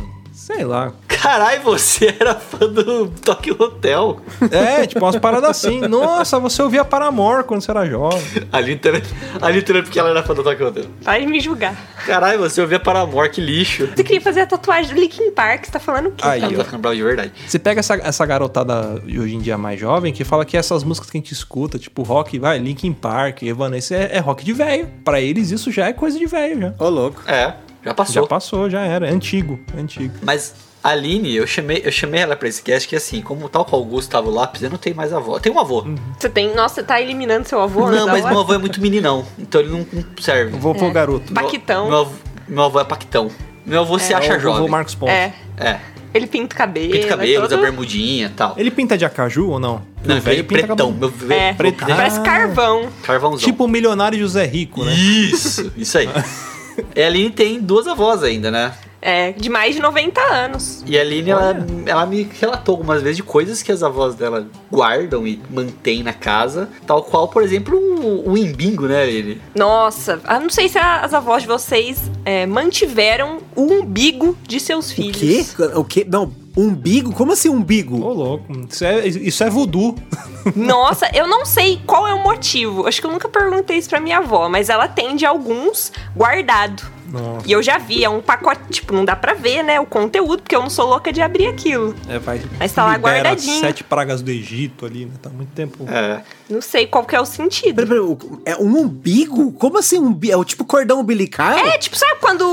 [0.44, 0.92] Sei lá.
[1.08, 4.20] Caralho, você era fã do Tokyo Hotel.
[4.50, 5.80] É, tipo, umas paradas assim.
[5.88, 8.20] Nossa, você ouvia Paramore quando você era jovem.
[8.52, 9.00] A Literal,
[9.40, 10.84] a Literal porque ela era fã do Tokyo Hotel.
[11.00, 11.74] Vai me julgar.
[12.04, 13.86] Caralho, você ouvia Paramore, que lixo.
[13.86, 16.28] Você queria fazer a tatuagem do Linkin Park, você tá falando o quê?
[16.28, 17.32] Aí, tá ficando brava de verdade.
[17.46, 20.84] Você pega essa, essa garotada de hoje em dia mais jovem que fala que essas
[20.84, 24.52] músicas que a gente escuta, tipo rock, vai, Linkin Park, Evanescence, é, é rock de
[24.52, 24.90] velho.
[25.02, 26.74] Pra eles isso já é coisa de velho, já.
[26.78, 27.22] Ô, louco.
[27.26, 27.54] É,
[27.84, 28.22] já passou.
[28.22, 29.06] Já passou, já era.
[29.08, 30.14] É antigo, é antigo.
[30.22, 33.64] Mas a Aline, eu chamei, eu chamei ela pra esse cast que assim, como tal
[33.64, 35.36] qual o Gustavo Lopes, eu não tenho mais avó.
[35.36, 35.84] Eu tenho um avô.
[36.18, 36.54] Você tem.
[36.54, 37.90] Nossa, você tá eliminando seu avô?
[37.90, 39.24] Não, da mas meu avô é muito meninão.
[39.38, 40.56] Então ele não, não serve.
[40.58, 41.32] Vovô garoto.
[41.32, 41.88] Ba- Paquitão.
[41.88, 42.12] Meu, avô-
[42.48, 43.30] meu avô é Paquitão.
[43.66, 44.68] Meu avô se É acha o vovô jovem.
[44.70, 45.14] Marcos Pontes.
[45.14, 45.32] É.
[45.58, 45.80] É.
[46.12, 46.92] Ele pinta o cabelo.
[46.92, 48.54] Pinta é cabelo, usa todo- bermudinha e tal.
[48.56, 49.82] Ele pinta de acaju ou não?
[50.04, 50.92] Não, O velho velho pinta pretão.
[50.92, 51.84] Meu velho É, preto.
[51.86, 52.88] parece carvão.
[53.02, 53.38] Carvãozão.
[53.44, 54.92] Tipo o milionário José Rico, né?
[54.94, 56.08] Isso, isso aí.
[56.94, 58.74] e a Aline tem duas avós ainda, né?
[59.06, 60.82] É, de mais de 90 anos.
[60.86, 64.48] E a Aline, ela, ela me relatou algumas vezes de coisas que as avós dela
[64.72, 66.70] guardam e mantêm na casa.
[66.86, 69.42] Tal qual, por exemplo, o, o imbingo, né, ele?
[69.54, 74.90] Nossa, eu não sei se as avós de vocês é, mantiveram o umbigo de seus
[74.90, 75.16] O filhos.
[75.18, 75.44] quê?
[75.74, 76.06] O quê?
[76.10, 77.12] Não, umbigo?
[77.12, 78.00] Como assim umbigo?
[78.02, 78.44] Ô, louco.
[78.68, 79.96] Isso é, isso é voodoo.
[80.54, 82.86] Nossa, eu não sei qual é o motivo.
[82.86, 86.82] Acho que eu nunca perguntei isso pra minha avó, mas ela tem de alguns guardado.
[87.20, 87.46] Nossa.
[87.48, 90.42] E eu já vi, é um pacote, tipo, não dá pra ver, né, o conteúdo,
[90.42, 91.94] porque eu não sou louca de abrir aquilo.
[92.08, 93.60] É, vai, Mas tá lá guardadinho.
[93.60, 95.12] sete pragas do Egito ali, né?
[95.22, 95.86] Tá muito tempo.
[95.88, 96.20] É.
[96.48, 97.76] Não sei qual que é o sentido.
[97.76, 99.52] Pera, pera, é um umbigo?
[99.52, 100.32] Como assim umbigo?
[100.32, 101.52] É o tipo cordão umbilical?
[101.56, 102.44] É, tipo, sabe quando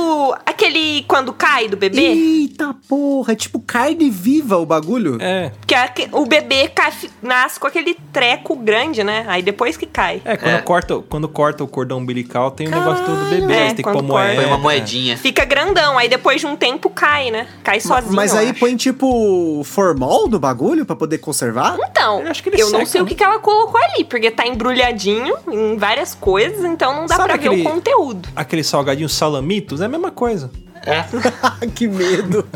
[0.45, 1.99] aquele quando cai do bebê?
[2.01, 5.17] Eita porra, é tipo carne viva o bagulho?
[5.21, 9.25] É, Que é que o bebê cai- nasce com aquele treco grande, né?
[9.27, 10.21] Aí depois que cai.
[10.23, 10.61] é, quando, É.
[10.61, 13.53] Corta, quando corta o cordão umbilical, tem o negócio todo do bebê.
[13.53, 14.41] É, você tem que pôr quando moeda.
[14.51, 15.17] Uma moedinha.
[15.17, 17.47] Fica grandão, aí depois de um tempo cai, né?
[17.63, 18.13] Cai sozinho.
[18.13, 21.77] Mas aí põe tipo formol no bagulho pra poder conservar?
[21.89, 23.09] Então, Eu acho que ele eu não sei o né?
[23.09, 27.29] que, que ela colocou ali, porque tá embrulhadinho em várias coisas, então não dá Sabe
[27.33, 28.29] pra ver aquele- o conteúdo.
[28.35, 30.51] Aqueles salgadinhos salamitos é a mesma coisa.
[30.85, 31.05] É.
[31.75, 32.47] que medo.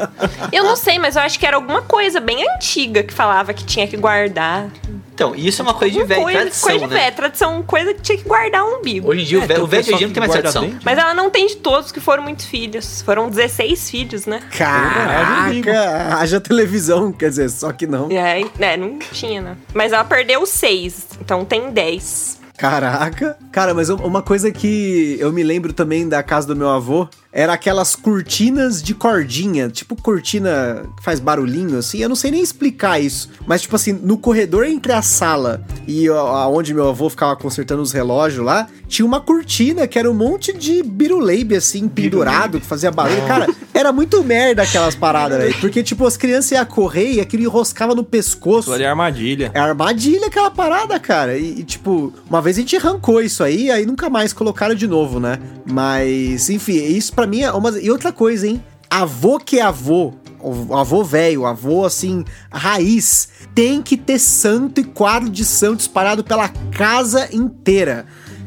[0.52, 3.64] Eu não sei, mas eu acho que era alguma coisa bem antiga que falava que
[3.64, 4.70] tinha que guardar.
[5.14, 7.00] Então, isso é uma coisa de velho, coisa, tradição, coisa de né?
[7.00, 9.10] velho, tradição, coisa que tinha que guardar um umbigo.
[9.10, 10.64] Hoje em dia, É, o velho o o velho hoje não tem mais tradição.
[10.64, 10.78] dente.
[10.84, 13.02] Mas ela não tem de todos que foram muitos filhos.
[13.02, 14.42] Foram 16 filhos, né?
[14.58, 18.10] Caraca, haja televisão, quer dizer, só que não.
[18.10, 19.58] Aí, né, não tinha, né?
[19.74, 22.40] Mas ela perdeu 6, então tem 10.
[22.58, 23.38] Caraca.
[23.52, 27.52] Cara, mas uma coisa que eu me lembro também da casa do meu avô era
[27.52, 31.98] aquelas cortinas de cordinha, tipo cortina que faz barulhinho assim.
[31.98, 36.08] Eu não sei nem explicar isso, mas tipo assim, no corredor entre a sala e
[36.08, 40.54] aonde meu avô ficava consertando os relógios lá, tinha uma cortina que era um monte
[40.54, 43.28] de biruleibe assim pendurado que fazia barulho.
[43.28, 47.44] Cara, era muito merda aquelas paradas, velho, porque tipo as crianças iam correr e aquilo
[47.44, 48.72] enroscava no pescoço.
[48.72, 49.52] Aquilo ali é armadilha.
[49.54, 51.38] É armadilha aquela parada, cara.
[51.38, 54.88] E, e, tipo, uma vez a gente arrancou isso aí, aí nunca mais colocaram de
[54.88, 55.38] novo, né?
[55.70, 57.70] Mas, enfim, isso pra mim é uma.
[57.80, 58.64] E outra coisa, hein?
[58.90, 60.14] Avô que é avô.
[60.72, 66.50] avô velho, avô assim, raiz, tem que ter santo e quadro de santo espalhado pela
[66.72, 68.06] casa inteira.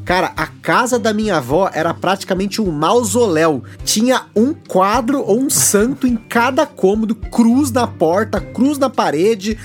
[0.08, 3.62] Cara, a casa da minha avó era praticamente um mausoléu.
[3.84, 9.58] Tinha um quadro ou um santo em cada cômodo, cruz na porta, cruz na parede,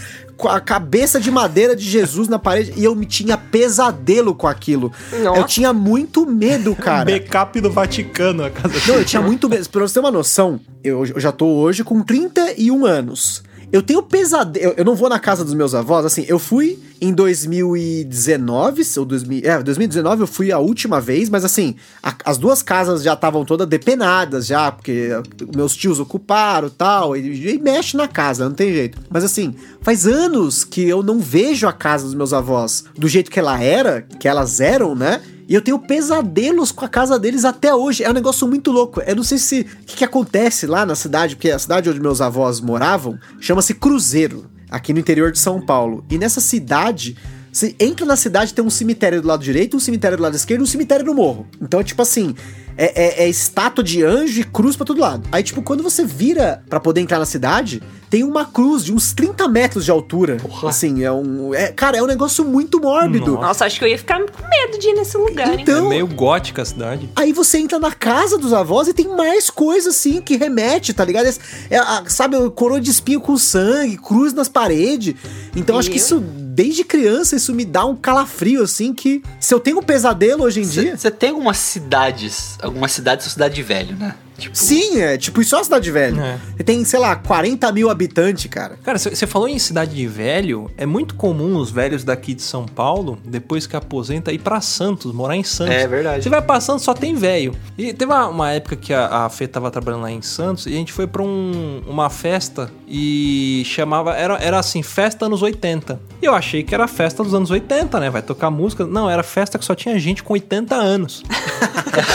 [0.48, 4.92] a cabeça de madeira de Jesus na parede e eu me tinha pesadelo com aquilo.
[5.24, 5.40] Nossa.
[5.40, 7.06] Eu tinha muito medo, cara.
[7.06, 9.68] Backup do Vaticano, a casa Não, eu tinha muito medo.
[9.70, 13.44] Pra você ter uma noção, eu, eu já tô hoje com 31 anos.
[13.72, 14.74] Eu tenho pesadelo.
[14.78, 19.42] Eu, não vou na casa dos meus avós, assim, eu fui em 2019, ou 2000,
[19.44, 23.44] é, 2019 eu fui a última vez, mas assim, a- as duas casas já estavam
[23.44, 25.10] todas depenadas já, porque
[25.56, 29.00] meus tios ocuparam tal, e, e mexe na casa, não tem jeito.
[29.10, 33.30] Mas assim, faz anos que eu não vejo a casa dos meus avós do jeito
[33.30, 35.22] que ela era, que elas eram, né?
[35.48, 38.04] E eu tenho pesadelos com a casa deles até hoje.
[38.04, 39.02] É um negócio muito louco.
[39.02, 39.62] Eu não sei se.
[39.62, 43.74] O que, que acontece lá na cidade, porque a cidade onde meus avós moravam chama-se
[43.74, 46.04] Cruzeiro, aqui no interior de São Paulo.
[46.10, 47.18] E nessa cidade.
[47.52, 50.62] Você entra na cidade, tem um cemitério do lado direito, um cemitério do lado esquerdo
[50.62, 51.46] e um cemitério no morro.
[51.62, 52.34] Então é tipo assim:
[52.76, 55.30] é, é- é estátua de anjo e cruz pra todo lado.
[55.32, 59.12] Aí, tipo, quando você vira pra poder entrar na cidade, tem uma cruz de uns
[59.12, 60.38] 30 metros de altura.
[60.68, 61.52] Assim, é um.
[61.52, 63.32] É, cara, é um negócio muito mórbido.
[63.32, 63.48] Nossa.
[63.48, 65.62] Nossa, acho que eu ia ficar com medo de ir nesse lugar, hein?
[65.64, 67.10] Então, É meio gótica a cidade.
[67.16, 71.04] Aí você entra na casa dos avós e tem mais coisa assim que remete, tá
[71.04, 71.26] ligado?
[71.26, 75.16] É, é, sabe, coroa de espinho com sangue, cruz nas paredes.
[75.56, 76.06] Então acho que Meu.
[76.06, 80.44] isso, desde criança, isso me dá um calafrio, assim, que se eu tenho um pesadelo
[80.44, 80.96] hoje em dia.
[80.98, 84.16] Você tem algumas cidades, algumas cidades são cidade de velho, né?
[84.36, 86.20] Tipo, Sim, é tipo, isso é uma cidade velha.
[86.20, 86.40] É.
[86.58, 88.78] Você tem, sei lá, 40 mil habitantes, cara.
[88.84, 92.66] Cara, você falou em cidade de velho, é muito comum os velhos daqui de São
[92.66, 95.76] Paulo, depois que aposenta, ir pra Santos, morar em Santos.
[95.76, 96.24] É verdade.
[96.24, 97.56] Você vai pra Santos, só tem velho.
[97.78, 100.70] E teve uma, uma época que a, a Fê tava trabalhando lá em Santos e
[100.70, 104.16] a gente foi pra um- uma festa e chamava.
[104.16, 106.02] Era, era assim, festa anos 80.
[106.22, 108.10] E eu achei que era festa dos anos 80, né?
[108.10, 108.86] Vai tocar música.
[108.86, 111.24] Não, era festa que só tinha gente com 80 anos.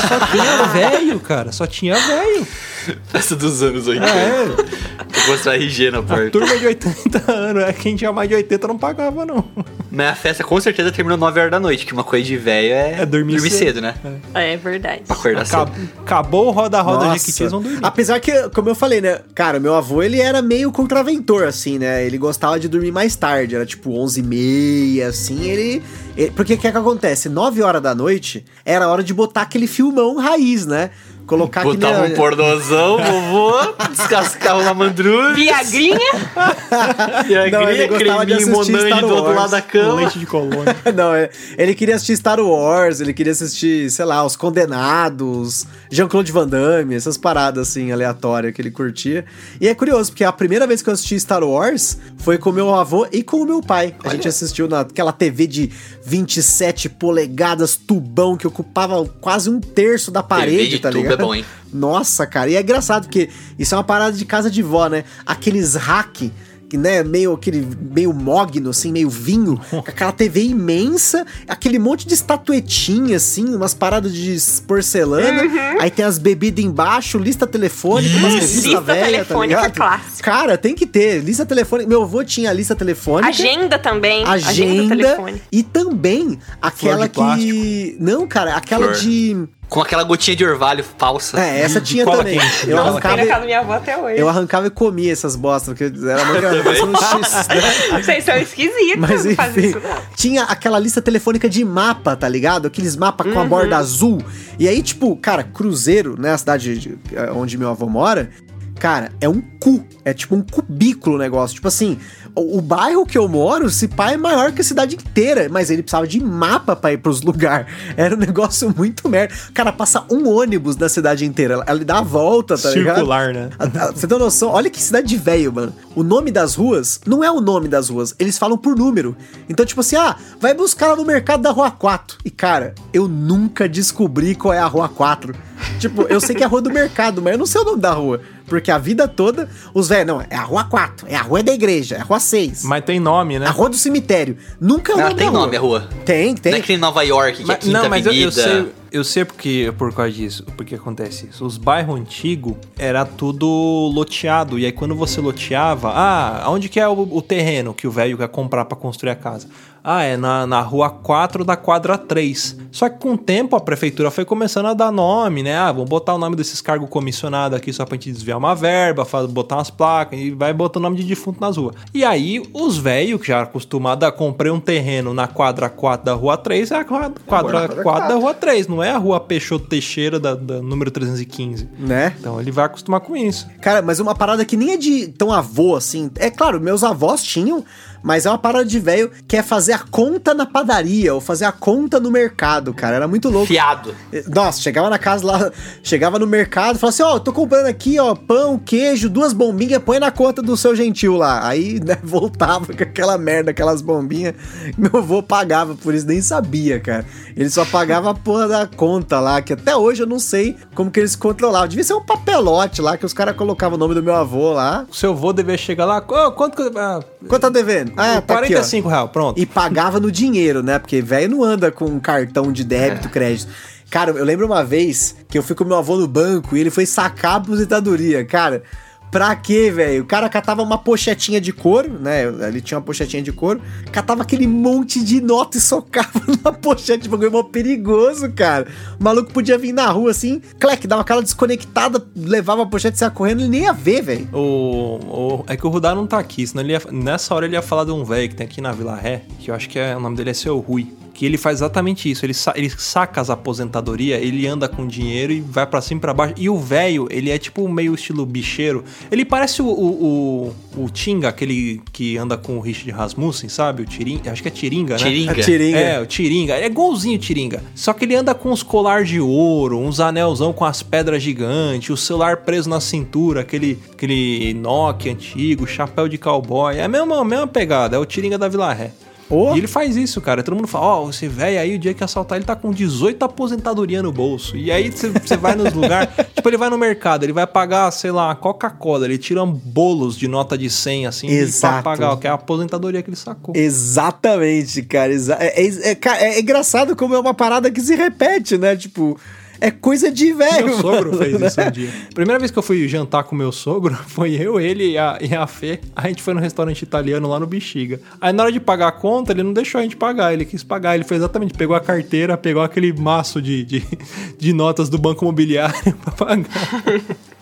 [0.09, 1.51] só tinha velho, cara.
[1.51, 2.47] Só tinha velho.
[3.09, 4.07] Festa dos anos 80.
[4.07, 6.31] É, Vou mostrar RG na a porta.
[6.31, 7.62] turma de 80 anos.
[7.64, 9.45] é, Quem tinha mais de 80 não pagava, não.
[9.91, 12.73] Mas a festa com certeza terminou 9 horas da noite, que uma coisa de velho
[12.73, 13.53] é, É dormir cedo.
[13.59, 13.81] cedo.
[13.81, 13.95] né?
[14.35, 15.03] É verdade.
[15.07, 15.88] Pra acordar Acabou, cedo.
[16.01, 17.19] acabou o roda-roda Nossa.
[17.19, 17.79] Jequitis, vão dormir.
[17.83, 19.21] Apesar que, como eu falei, né?
[19.35, 22.05] Cara, meu avô, ele era meio contraventor, assim, né?
[22.05, 25.83] Ele gostava de dormir mais tarde, era tipo 11 e meia, assim, ele...
[26.17, 27.29] ele- porque o que é que acontece?
[27.29, 30.91] 9 horas da noite era a hora de botar aquele filmão raiz, né?
[31.29, 31.62] Colocar.
[31.62, 35.35] Botava um pornozão, vovô, descascava uma mandrulha.
[35.35, 35.99] Viagrinha?
[36.35, 39.93] A Não, ele grinha, gostava de creminho monange do outro lado da cama.
[39.97, 40.75] Leite de colônia.
[40.97, 46.33] Não, é- ele queria assistir Star Wars, ele queria assistir, sei lá, Os Condenados, Jean-Claude
[46.33, 49.27] Van Damme, essas paradas assim, aleatórias que ele curtia.
[49.61, 52.75] E é curioso, porque a primeira vez que eu assisti Star Wars foi com meu
[52.75, 53.95] avô e com o meu pai.
[54.03, 55.71] A gente assistiu naquela TV de
[56.07, 61.18] 27 polegadas, tubão, que ocupava quase um terço da parede, de tá tubo ligado?
[61.19, 61.45] Bom, hein?
[61.73, 63.29] Nossa, cara, e é engraçado porque
[63.59, 65.05] isso é uma parada de casa de vó, né?
[65.27, 66.31] Aqueles hack,
[66.69, 72.07] que né, meio aquele meio mogno assim, meio vinho, com aquela TV imensa, aquele monte
[72.07, 75.43] de estatuetinha assim, umas paradas de porcelana,
[75.81, 79.75] aí tem as bebidas embaixo, lista telefônica, umas revistas Lista velhas, tá telefônica ligado?
[79.75, 80.31] clássica.
[80.31, 81.89] Cara, tem que ter lista telefônica.
[81.89, 83.29] Meu avô tinha lista telefônica.
[83.29, 84.25] Agenda também.
[84.25, 87.97] Agenda, Agenda e também aquela que.
[87.99, 89.01] Não, cara, aquela Flor.
[89.01, 89.49] de.
[89.69, 91.39] Com aquela gotinha de orvalho falsa.
[91.39, 92.39] É, essa tinha cola também.
[92.39, 92.71] quente.
[92.71, 94.19] Eu Nossa, tem arrancava, na e- casa da minha avó até hoje.
[94.19, 98.03] eu arrancava e comia essas bostas, porque era muito né?
[98.03, 98.97] Vocês são esquisitos.
[98.99, 99.97] Mas não isso não.
[100.17, 102.67] tinha aquela lista telefônica de mapa, tá ligado?
[102.67, 104.23] Aqueles mapas com a borda azul.
[104.59, 106.33] E aí, tipo, cara, Cruzeiro, né?
[106.33, 108.31] A cidade de- eh, onde meu avô mora,
[108.79, 109.85] cara, é um cu.
[110.05, 111.55] É tipo um cubículo o negócio.
[111.55, 111.99] Tipo assim,
[112.38, 115.48] o, bairro que eu moro, se pá, é maior que a cidade inteira.
[115.51, 117.66] Mas ele precisava de mapa pra ir pros lugares.
[117.96, 119.35] Era um negócio muito merda.
[119.53, 121.62] Cara, passa um ônibus na cidade inteira.
[121.66, 122.96] Ela dá a volta, tá ligado?
[122.96, 123.51] Circular, né?
[123.94, 124.51] Você tem noção?
[124.51, 125.72] Olha que cidade de velho, mano.
[125.94, 129.16] O nome das ruas não é o nome das ruas, eles falam por número.
[129.48, 132.18] Então, tipo assim, ah, vai buscar lá no mercado da rua 4.
[132.24, 135.35] E, cara, eu nunca descobri qual é a rua 4.
[135.79, 137.81] Tipo, eu sei que é a rua do mercado, mas eu não sei o nome
[137.81, 138.20] da rua.
[138.49, 141.53] Porque a vida toda, os velhos, não, é a rua 4, é a rua da
[141.53, 143.47] igreja, é a rua 6, Mas tem nome, né?
[143.47, 144.37] a rua do cemitério.
[144.61, 145.41] Nunca é o Ela nome tem da rua.
[145.47, 145.89] nome a rua.
[146.05, 146.53] Tem, tem.
[146.53, 148.27] Não é que nem Nova York, que é Mas- Quinta não, mas eu, Avenida.
[148.27, 148.33] eu
[148.65, 151.44] sei, Eu sei porque, por causa disso, porque acontece isso.
[151.44, 153.46] Os bairros antigos era tudo
[153.92, 154.59] loteado.
[154.59, 158.16] E aí quando você loteava, ah, aonde que é o, o terreno que o velho
[158.16, 159.48] quer comprar pra construir a casa?
[159.83, 162.59] Ah, é na, na rua 4 da quadra 3.
[162.70, 165.57] Só que com o tempo a prefeitura foi começando a dar nome, né?
[165.57, 169.07] Ah, vamos botar o nome desses cargos comissionados aqui só pra gente desviar uma verba,
[169.31, 171.74] botar umas placas e vai botando o nome de defunto nas ruas.
[171.94, 176.12] E aí os velhos, que já acostumados a comprar um terreno na quadra 4 da
[176.12, 179.67] rua 3, é a quadra, quadra 4 da rua 3, não é a rua Peixoto
[179.67, 181.69] Teixeira da, da número 315.
[181.79, 182.14] Né?
[182.19, 183.49] Então ele vai acostumar com isso.
[183.61, 186.11] Cara, mas uma parada que nem é de tão avô assim.
[186.17, 187.64] É claro, meus avós tinham,
[188.03, 191.45] mas é uma parada de velho que é fazer a conta na padaria ou fazer
[191.45, 192.97] a conta no mercado, cara.
[192.97, 193.47] Era muito louco.
[193.47, 193.95] Fiado.
[194.29, 195.51] Nossa, chegava na casa lá,
[195.83, 199.99] chegava no mercado falava assim: Ó, tô comprando aqui, ó, pão, queijo, duas bombinhas, põe
[199.99, 201.47] na conta do seu gentil lá.
[201.47, 204.35] Aí, né, voltava com aquela merda, aquelas bombinhas.
[204.77, 207.05] Meu avô pagava por isso, nem sabia, cara.
[207.37, 210.91] Ele só pagava a porra da conta lá, que até hoje eu não sei como
[210.91, 211.69] que eles controlavam.
[211.69, 214.87] Devia ser um papelote lá que os caras colocavam o nome do meu avô lá.
[214.91, 216.79] O seu avô devia chegar lá, "Ô, quanto que.
[216.79, 217.88] Ah, Quanto tá devendo?
[217.96, 218.59] Ah, tá aqui, ó.
[218.59, 219.40] 45 reais, pronto.
[219.40, 220.79] E pagava no dinheiro, né?
[220.79, 223.51] Porque velho não anda com cartão de débito, crédito.
[223.90, 226.70] Cara, eu lembro uma vez que eu fui com meu avô no banco e ele
[226.70, 228.24] foi sacar a aposentadoria.
[228.24, 228.62] Cara,
[229.11, 230.03] pra quê, velho?
[230.03, 232.25] O cara catava uma pochetinha de couro, né?
[232.49, 233.61] Ele tinha uma pochetinha de couro,
[233.92, 236.09] catava aquele monte de nota e socava
[236.44, 237.09] na pochete.
[237.09, 238.66] Bagulho mó perigoso, cara.
[239.01, 242.99] O maluco podia vir na rua assim, clec, dava aquela desconectada, levava a pochete e
[242.99, 244.29] saia correndo, ele nem ia ver, velho.
[244.33, 247.55] O, o- é que o Rudá não tá aqui, senão ele ia- nessa hora ele
[247.57, 249.79] ia falar de um velho que tem aqui na Vila Ré, que eu acho que
[249.79, 250.92] é, o nome dele é Seu Rui.
[251.19, 255.33] Que ele faz exatamente isso, ele, sa- ele saca as aposentadorias, ele anda com dinheiro
[255.33, 256.35] e vai pra cima e pra baixo.
[256.37, 258.85] E o velho, ele é tipo meio estilo bicheiro.
[259.11, 263.83] Ele parece o, o, o, o Tinga, aquele que anda com o Richard Rasmussen, sabe?
[263.83, 264.99] O Tiringa, acho que é Tiringa, né?
[265.03, 265.33] Tiringa.
[265.33, 265.79] A tiringa.
[265.79, 266.55] É, o Tiringa.
[266.55, 267.65] Ele é igualzinho o Tiringa.
[267.75, 271.91] Só que ele anda com uns colar de ouro, uns anelzão com as pedras gigantes,
[271.91, 276.77] o celular preso na cintura, aquele, aquele Nokia antigo, chapéu de cowboy.
[276.77, 278.93] É a mesma, a mesma pegada, é o Tiringa da Vila Ré.
[279.31, 279.55] Ô.
[279.55, 280.43] E ele faz isso, cara.
[280.43, 283.23] Todo mundo fala, ó, esse velho aí, o dia que assaltar, ele tá com 18
[283.25, 284.57] aposentadoria no bolso.
[284.57, 288.11] E aí você vai nos lugares, tipo, ele vai no mercado, ele vai pagar, sei
[288.11, 291.83] lá, Coca-Cola, ele tira bolos de nota de 100, assim, Exato.
[291.83, 293.55] pra pagar, que é a aposentadoria que ele sacou.
[293.55, 295.12] Exatamente, cara.
[295.12, 295.99] exa- É, é- é-
[296.37, 298.77] é engraçado como é uma parada que se repete, né?
[298.77, 299.19] Tipo,
[299.61, 300.66] é coisa de velho.
[300.66, 301.47] Meu sogro mano, fez né?
[301.47, 301.90] isso um dia.
[302.14, 305.35] Primeira vez que eu fui jantar com meu sogro, foi eu, ele e a, e
[305.35, 305.81] a Fê.
[305.94, 308.01] A gente foi no restaurante italiano lá no Bexiga.
[308.21, 310.62] Aí na hora de pagar a conta, ele não deixou a gente pagar, ele quis
[310.62, 310.94] pagar.
[310.94, 313.85] Ele fez exatamente, pegou a carteira, pegou aquele maço de, de,
[314.38, 316.85] de notas do banco imobiliário pra pagar.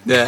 [0.08, 0.26] É.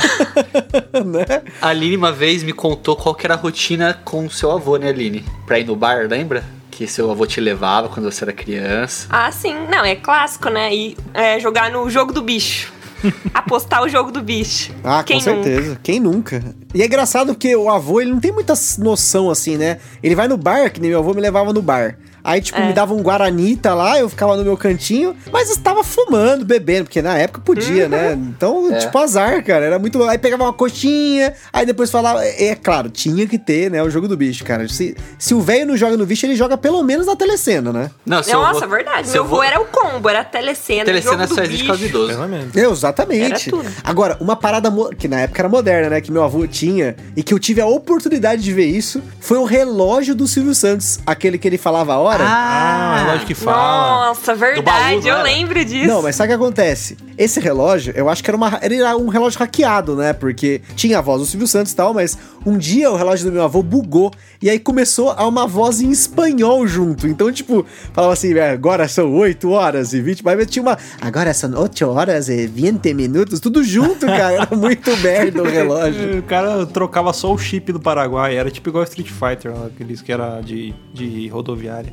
[1.05, 1.42] Né?
[1.62, 4.77] A Aline uma vez me contou qual que era a rotina com o seu avô,
[4.77, 5.24] né, Aline?
[5.46, 6.58] Pra ir no bar, lembra?
[6.79, 9.09] Que seu avô te levava quando você era criança.
[9.11, 9.53] Ah, sim.
[9.69, 10.73] Não, é clássico, né?
[10.73, 12.73] E é, jogar no jogo do bicho.
[13.35, 14.71] Apostar o jogo do bicho.
[14.85, 15.81] Ah, Quem com certeza.
[15.83, 16.55] Quem nunca?
[16.73, 19.81] E é engraçado porque o avô, ele não tem muita noção assim, né?
[20.01, 21.99] Ele vai no bar, que nem meu avô me levava no bar.
[22.22, 22.66] Aí, tipo, É.
[22.66, 27.00] me dava um Guaranita lá, eu ficava no meu cantinho, mas estava fumando, bebendo, porque
[27.00, 28.12] na época podia, né?
[28.12, 28.78] Então, É.
[28.78, 29.64] tipo, azar, cara.
[29.64, 30.02] Era muito.
[30.04, 32.24] Aí pegava uma coxinha, aí depois falava.
[32.24, 33.83] É, é claro, tinha que ter, né?
[33.83, 34.68] O jogo do bicho, cara.
[34.68, 37.90] Se, se o velho não joga no bicho, ele joga pelo menos na telecena, né?
[38.04, 39.09] Não, seu Nossa, avô, verdade.
[39.09, 41.68] seu Meu avô era o combo, era a telecena, Telecena jogo do só existe por
[41.68, 42.12] causa idoso.
[42.54, 43.24] É, Exatamente.
[43.24, 43.68] Era tudo.
[43.83, 46.00] Agora, uma parada mo- que na época era moderna, né?
[46.00, 49.44] Que meu avô tinha e que eu tive a oportunidade de ver isso foi o
[49.44, 50.98] relógio do Silvio Santos.
[51.07, 52.25] Aquele que ele falava a hora.
[52.27, 54.07] Ah, o relógio que fala.
[54.09, 54.97] Nossa, baú, verdade.
[55.03, 55.23] não eu era?
[55.23, 55.87] lembro disso.
[55.88, 56.97] Não, mas sabe o que acontece?
[57.16, 60.12] Esse relógio, eu acho que era, uma, era um relógio hackeado, né?
[60.12, 62.16] Porque tinha a voz do Silvio Santos e tal, mas
[62.47, 65.90] um dia o relógio do meu avô bugou e aí começou a uma voz em
[65.90, 67.07] espanhol junto.
[67.07, 70.79] Então, tipo, falava assim, "É, agora são 8 horas e 20, mas tinha uma.
[71.01, 74.33] Agora são 8 horas e 20 minutos, tudo junto, cara.
[74.33, 76.18] Era muito merda o relógio.
[76.18, 80.12] O cara trocava só o chip do Paraguai, era tipo igual Street Fighter, aqueles que
[80.12, 81.92] era de, de rodoviária.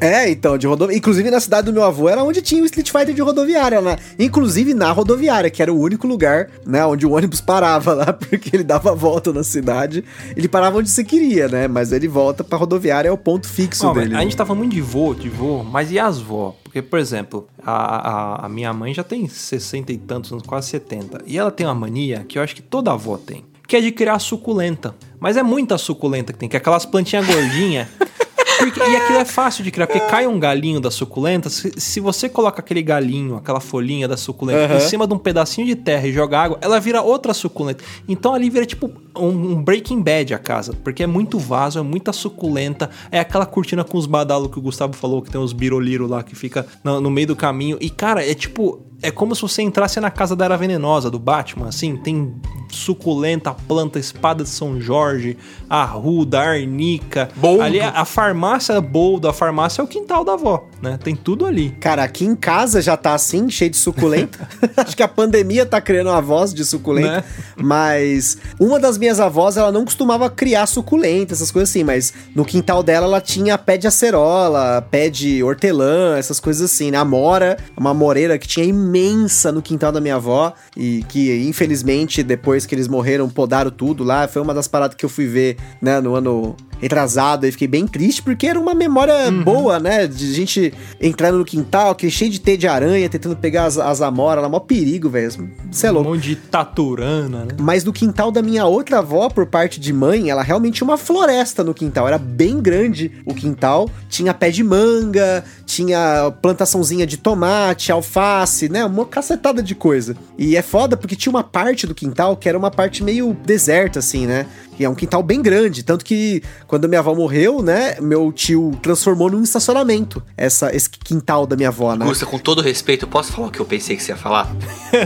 [0.00, 0.98] É, então, de rodoviária.
[0.98, 3.96] Inclusive na cidade do meu avô era onde tinha o Street Fighter de rodoviária, né?
[4.18, 8.54] Inclusive na rodoviária, que era o único lugar, né, onde o ônibus parava lá, porque
[8.54, 10.04] ele dava a volta na cidade.
[10.36, 11.66] Ele parava onde você queria, né?
[11.66, 14.14] Mas ele volta pra rodoviária, é o ponto fixo Não, dele.
[14.14, 16.54] A gente tava muito de vô, de vô, mas e as vó?
[16.62, 20.68] Porque, por exemplo, a, a, a minha mãe já tem 60 e tantos anos, quase
[20.68, 21.22] 70.
[21.26, 23.90] E ela tem uma mania que eu acho que toda avó tem, que é de
[23.90, 24.94] criar suculenta.
[25.18, 27.88] Mas é muita suculenta que tem, que é aquelas plantinhas gordinhas.
[28.58, 31.48] Porque- e aquilo é fácil de criar, porque cai um galinho da suculenta.
[31.48, 34.76] Se, se você coloca aquele galinho, aquela folhinha da suculenta, Aham.
[34.76, 37.84] em cima de um pedacinho de terra e joga água, ela vira outra suculenta.
[38.08, 41.82] Então ali vira tipo um, um Breaking Bad a casa, porque é muito vaso, é
[41.82, 45.52] muita suculenta, é aquela cortina com os badalos que o Gustavo falou, que tem os
[45.52, 47.76] biroliro lá que fica no, no meio do caminho.
[47.80, 51.18] E, cara, é tipo, é como se você entrasse na casa da Era Venenosa, do
[51.18, 52.34] Batman, assim, tem
[52.68, 55.38] suculenta, planta, espada de São Jorge,
[55.70, 57.28] arruda, arnica.
[57.36, 57.62] Boldo.
[57.62, 60.98] Ali a, a farmácia boldo, a farmácia é o quintal da avó, né?
[61.02, 61.70] Tem tudo ali.
[61.80, 64.48] Cara, aqui em casa já tá assim, cheio de suculenta.
[64.76, 67.18] Acho que a pandemia tá criando uma voz de suculenta.
[67.18, 67.24] Né?
[67.56, 71.84] Mas uma das minhas avós, ela não costumava criar suculenta, essas coisas assim.
[71.84, 76.90] Mas no quintal dela, ela tinha pé de acerola, pé de hortelã, essas coisas assim,
[76.90, 76.98] né?
[76.98, 80.52] A mora, uma moreira que tinha imensa no quintal da minha avó.
[80.76, 84.28] E que, infelizmente, depois que eles morreram, podaram tudo lá.
[84.28, 87.86] Foi uma das paradas que eu fui ver, né, no ano retrasado e fiquei bem
[87.86, 90.06] triste porque era uma memória boa, né?
[90.06, 94.00] De gente entrando no quintal, que cheio de teia de aranha, tentando pegar as, as
[94.00, 95.28] amoras, lá, mó perigo, velho.
[95.70, 96.10] Você é Um louco.
[96.10, 97.54] monte de taturana, né?
[97.58, 100.96] Mas no quintal da minha outra avó, por parte de mãe, ela realmente tinha uma
[100.96, 102.06] floresta no quintal.
[102.06, 103.90] Era bem grande o quintal.
[104.08, 108.84] Tinha pé de manga, tinha plantaçãozinha de tomate, alface, né?
[108.84, 110.16] Uma cacetada de coisa.
[110.36, 113.98] E é foda porque tinha uma parte do quintal que era uma parte meio deserta,
[113.98, 114.46] assim, né?
[114.78, 115.82] E é um quintal bem grande.
[115.82, 117.96] Tanto que quando minha avó morreu, né?
[118.00, 122.06] Meu tio transformou num estacionamento essa, esse quintal da minha avó, né?
[122.06, 124.50] Gusta, com todo respeito, eu posso falar o que eu pensei que você ia falar?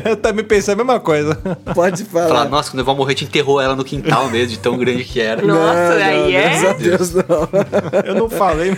[0.04, 1.34] Eu também pensei a mesma coisa.
[1.74, 2.48] Pode Falar, falar.
[2.48, 5.20] nossa, quando eu vou morrer, te enterrou ela no quintal mesmo, de tão grande que
[5.20, 5.40] era.
[5.46, 6.42] Nossa, aí é?
[6.42, 7.48] Graças a Deus, não.
[8.04, 8.76] Eu não falei.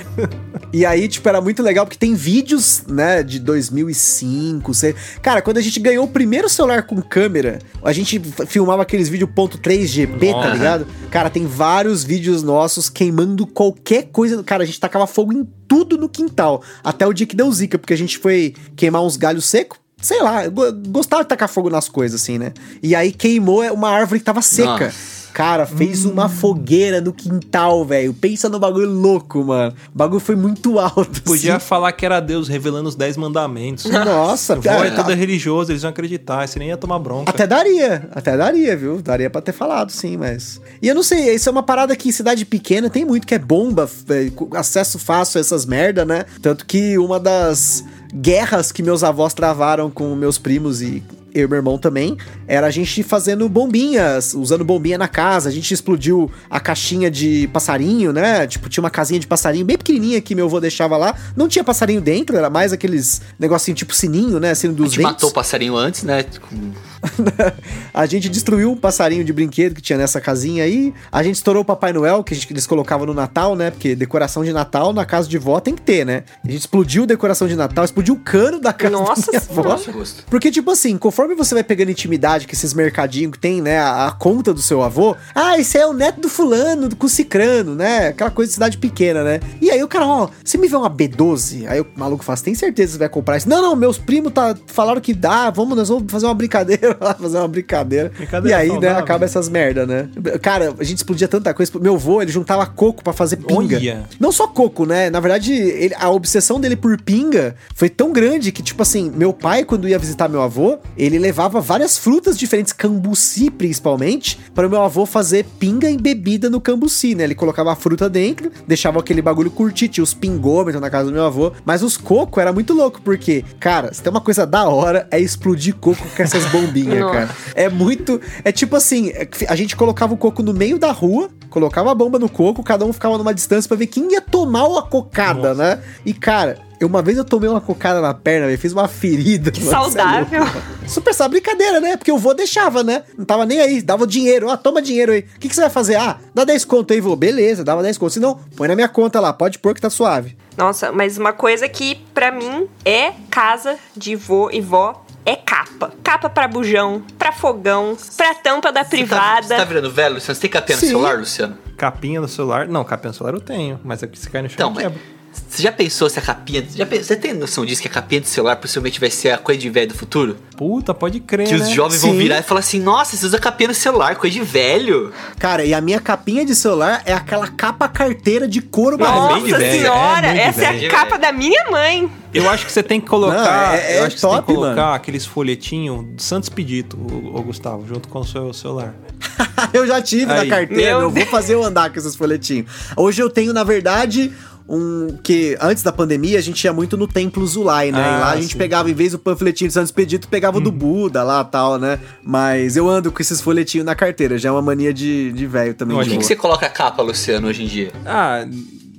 [0.72, 4.74] E aí, tipo, era muito legal porque tem vídeos, né, de 2005.
[4.74, 9.08] sei- Cara, quando a gente ganhou o primeiro celular com câmera, a gente filmava aqueles
[9.08, 10.83] vídeos .3GP, tá Nossa.
[10.84, 11.08] Ligado?
[11.10, 14.42] Cara, tem vários vídeos nossos queimando qualquer coisa.
[14.42, 16.62] Cara, a gente tacava fogo em tudo no quintal.
[16.82, 19.78] Até o dia que deu zica, porque a gente foi queimar uns galhos secos.
[20.00, 22.52] Sei lá, eu go- gostava de tacar fogo nas coisas, assim, né?
[22.82, 24.86] E aí queimou uma árvore que tava seca.
[24.86, 25.13] Nossa.
[25.34, 28.14] Cara, fez uma fogueira no quintal, velho.
[28.14, 29.74] Pensa no bagulho louco, mano.
[29.92, 31.20] O bagulho foi muito alto.
[31.22, 31.66] Podia assim.
[31.66, 33.84] falar que era Deus revelando os dez mandamentos.
[33.90, 37.30] Nossa, é cara, toda religiosa, eles iam acreditar, você nem ia tomar bronca.
[37.30, 39.02] Até daria, até daria, viu?
[39.02, 40.60] Daria pra ter falado, sim, mas.
[40.80, 43.34] E eu não sei, isso é uma parada que em cidade pequena tem muito, que
[43.34, 46.26] é bomba, é, com acesso fácil a essas merda, né?
[46.40, 51.02] Tanto que uma das guerras que meus avós travaram com meus primos e
[51.34, 52.16] eu e meu irmão também,
[52.46, 55.48] era a gente fazendo bombinhas, usando bombinha na casa.
[55.48, 58.46] A gente explodiu a caixinha de passarinho, né?
[58.46, 61.14] Tipo, tinha uma casinha de passarinho bem pequenininha que meu avô deixava lá.
[61.36, 64.54] Não tinha passarinho dentro, era mais aqueles negocinho tipo sininho, né?
[64.54, 65.12] Sino A dos gente ventos.
[65.14, 66.22] matou o passarinho antes, né?
[66.22, 66.72] Com-
[67.92, 70.94] a gente destruiu um passarinho de brinquedo que tinha nessa casinha aí.
[71.10, 73.70] A gente estourou o Papai Noel, que, a gente, eles colocavam no Natal, né?
[73.70, 76.24] Porque decoração de Natal na casa de vó tem que ter, né?
[76.44, 79.72] A gente explodiu decoração de Natal, explodiu o cano da casa Nossa da minha Senhora.
[79.74, 80.04] avó.
[80.30, 84.06] Porque, tipo assim, conforme você vai pegando intimidade com esses mercadinhos que tem, né, a,
[84.08, 88.08] a conta do seu avô, ah, esse é o neto do fulano, do cicrano, né?
[88.08, 89.40] Aquela coisa de cidade pequena, né?
[89.60, 91.66] E aí o cara, ó, você me vê uma B12?
[91.68, 93.48] Aí o maluco fala, "Você tem certeza que você vai comprar isso?
[93.48, 97.14] Não, não, meus primos tá, falaram que dá, vamos, nós vamos fazer uma brincadeira lá,
[97.14, 98.10] fazer uma brincadeira.
[98.16, 98.98] Brincadeira e aí, né, saudável.
[98.98, 100.08] acaba essas merda, né?
[100.42, 101.70] Cara, a gente explodia tanta coisa.
[101.80, 103.76] Meu avô, ele juntava coco pra fazer pinga.
[103.76, 104.04] Olha.
[104.18, 105.10] Não só coco, né?
[105.10, 109.32] Na verdade, ele- a obsessão dele por pinga foi tão grande que, tipo assim, meu
[109.32, 114.70] pai, quando ia visitar meu avô, ele levava várias frutas diferentes, cambuci principalmente, para o
[114.70, 117.24] meu avô fazer pinga e bebida no cambuci, né?
[117.24, 121.12] Ele colocava a fruta dentro, deixava aquele bagulho curtir, tinha os pingômetros na casa do
[121.12, 121.52] meu avô.
[121.64, 125.20] Mas os coco era muito louco, porque, cara, se tem uma coisa da hora, é
[125.20, 127.12] explodir coco com essas bombinhas, Nossa.
[127.14, 127.36] cara.
[127.54, 128.20] É muito.
[128.44, 131.94] É tipo assim: é a gente colocava o coco no meio da rua, colocava a
[131.94, 135.54] bomba no coco, cada um ficava numa distância pra ver quem ia tomar uma cocada,
[135.54, 135.80] né?
[136.04, 136.58] E cara.
[136.84, 139.50] Eu- Uma vez eu tomei uma cocada na perna, velho, fiz uma ferida.
[139.50, 140.40] Que mano, é saudável.
[140.44, 140.58] louco.
[140.86, 141.96] Super essa brincadeira, né?
[141.96, 143.02] Porque o vô deixava, né?
[143.18, 144.48] Não tava nem aí, dava o dinheiro.
[144.48, 145.20] Ó, toma dinheiro aí.
[145.36, 145.96] O que, que você vai fazer?
[145.96, 147.16] Ah, dá 10 conto aí, vô.
[147.16, 148.12] Beleza, dava 10 conto.
[148.12, 150.36] Se não, põe na minha conta lá, pode pôr que tá suave.
[150.56, 155.90] Nossa, mas uma coisa que pra mim é casa de vô e vó é capa.
[156.02, 159.46] Capa pra bujão, pra fogão, pra tampa da Você tá, privada.
[159.48, 160.34] você tá virando velho, Luciano?
[160.34, 160.86] Você tem capinha no Sim.
[160.88, 161.58] celular, Luciano?
[161.78, 162.68] Capinha no celular?
[162.68, 165.00] Não, capinha no celular eu tenho, mas aqui se cai no chão Então, mas quebra.
[165.48, 166.64] Você já pensou se a capinha.
[166.74, 169.38] Já pensou, você tem noção disso que a capinha do celular possivelmente vai ser a
[169.38, 170.36] coisa de velho do futuro?
[170.56, 171.64] Puta, pode crer, Que né?
[171.64, 172.18] os jovens vão Sim.
[172.18, 175.12] virar e falar assim: nossa, você usa capinha no celular, coisa de velho.
[175.38, 179.34] Cara, e a minha capinha de celular é aquela capa carteira de couro é marrom.
[179.34, 180.86] bem de Nossa velho, senhora, é essa é velho.
[180.88, 182.10] a capa da minha mãe.
[182.32, 183.68] Eu acho que você tem que colocar.
[183.68, 184.94] Não, é- é eu acho que você tem top, que colocar mano.
[184.94, 188.94] aqueles folhetinhos Santos Pedito, o, Gustavo, junto com o seu celular.
[189.72, 190.48] eu já tive Aí.
[190.48, 192.68] na carteira, Meu eu vou fazer eu andar com esses folhetinhos.
[192.96, 194.32] Hoje eu tenho, na verdade,
[194.68, 195.16] um.
[195.22, 197.98] Que antes da pandemia a gente ia muito no Templo Zulai, né?
[197.98, 198.58] Ah, e lá a gente sim.
[198.58, 201.98] pegava, em vez do panfletinho de Santo Expedito, pegava o do Buda lá tal, né?
[202.22, 205.74] Mas eu ando com esses folhetinhos na carteira, já é uma mania de de velho
[205.74, 205.96] também.
[205.96, 207.92] Olha, de Por que, que você coloca a capa, Luciano, hoje em dia?
[208.04, 208.46] Ah,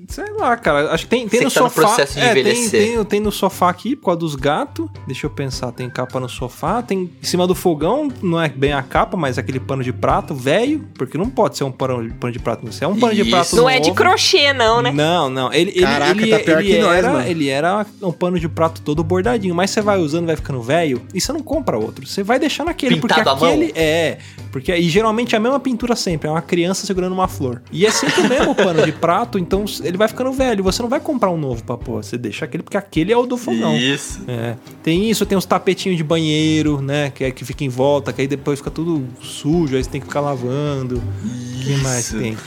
[0.08, 0.92] sei lá, cara.
[0.92, 1.82] Acho que tem, tem Você no tá no sofá.
[1.82, 2.96] processo de é, tem, envelhecer.
[2.96, 4.88] tem, tem no sofá aqui, por causa dos gatos.
[5.08, 6.82] Deixa eu pensar, tem capa no sofá.
[6.82, 10.34] Tem em cima do fogão, não é bem a capa, mas aquele pano de prato
[10.36, 10.86] velho.
[10.96, 12.72] Porque não pode ser um pano, pano de prato.
[12.72, 13.30] Se é um pano de Isso.
[13.32, 14.92] prato Não é de novo- crochê, não, né?
[14.92, 15.54] Não, não.
[15.54, 17.28] Ele, ele- Caraca, ele, tá pior ele que nós, era, mano.
[17.28, 21.02] ele era um pano de prato todo bordadinho, mas você vai usando, vai ficando velho
[21.14, 22.06] e você não compra outro.
[22.06, 24.18] Você vai deixar naquele, Pintado porque aquele é,
[24.52, 27.62] porque e geralmente é a mesma pintura sempre, é uma criança segurando uma flor.
[27.72, 30.90] E é sempre o mesmo pano de prato, então ele vai ficando velho, você não
[30.90, 33.76] vai comprar um novo pra pôr, você deixa aquele porque aquele é o do fogão.
[33.76, 34.22] Isso.
[34.28, 34.56] É.
[34.84, 37.10] Tem isso, tem os tapetinhos de banheiro, né?
[37.14, 40.02] Que, é, que fica em volta, que aí depois fica tudo sujo, aí você tem
[40.02, 40.98] que ficar lavando.
[40.98, 42.20] O que mais Isso.
[42.20, 42.38] tem?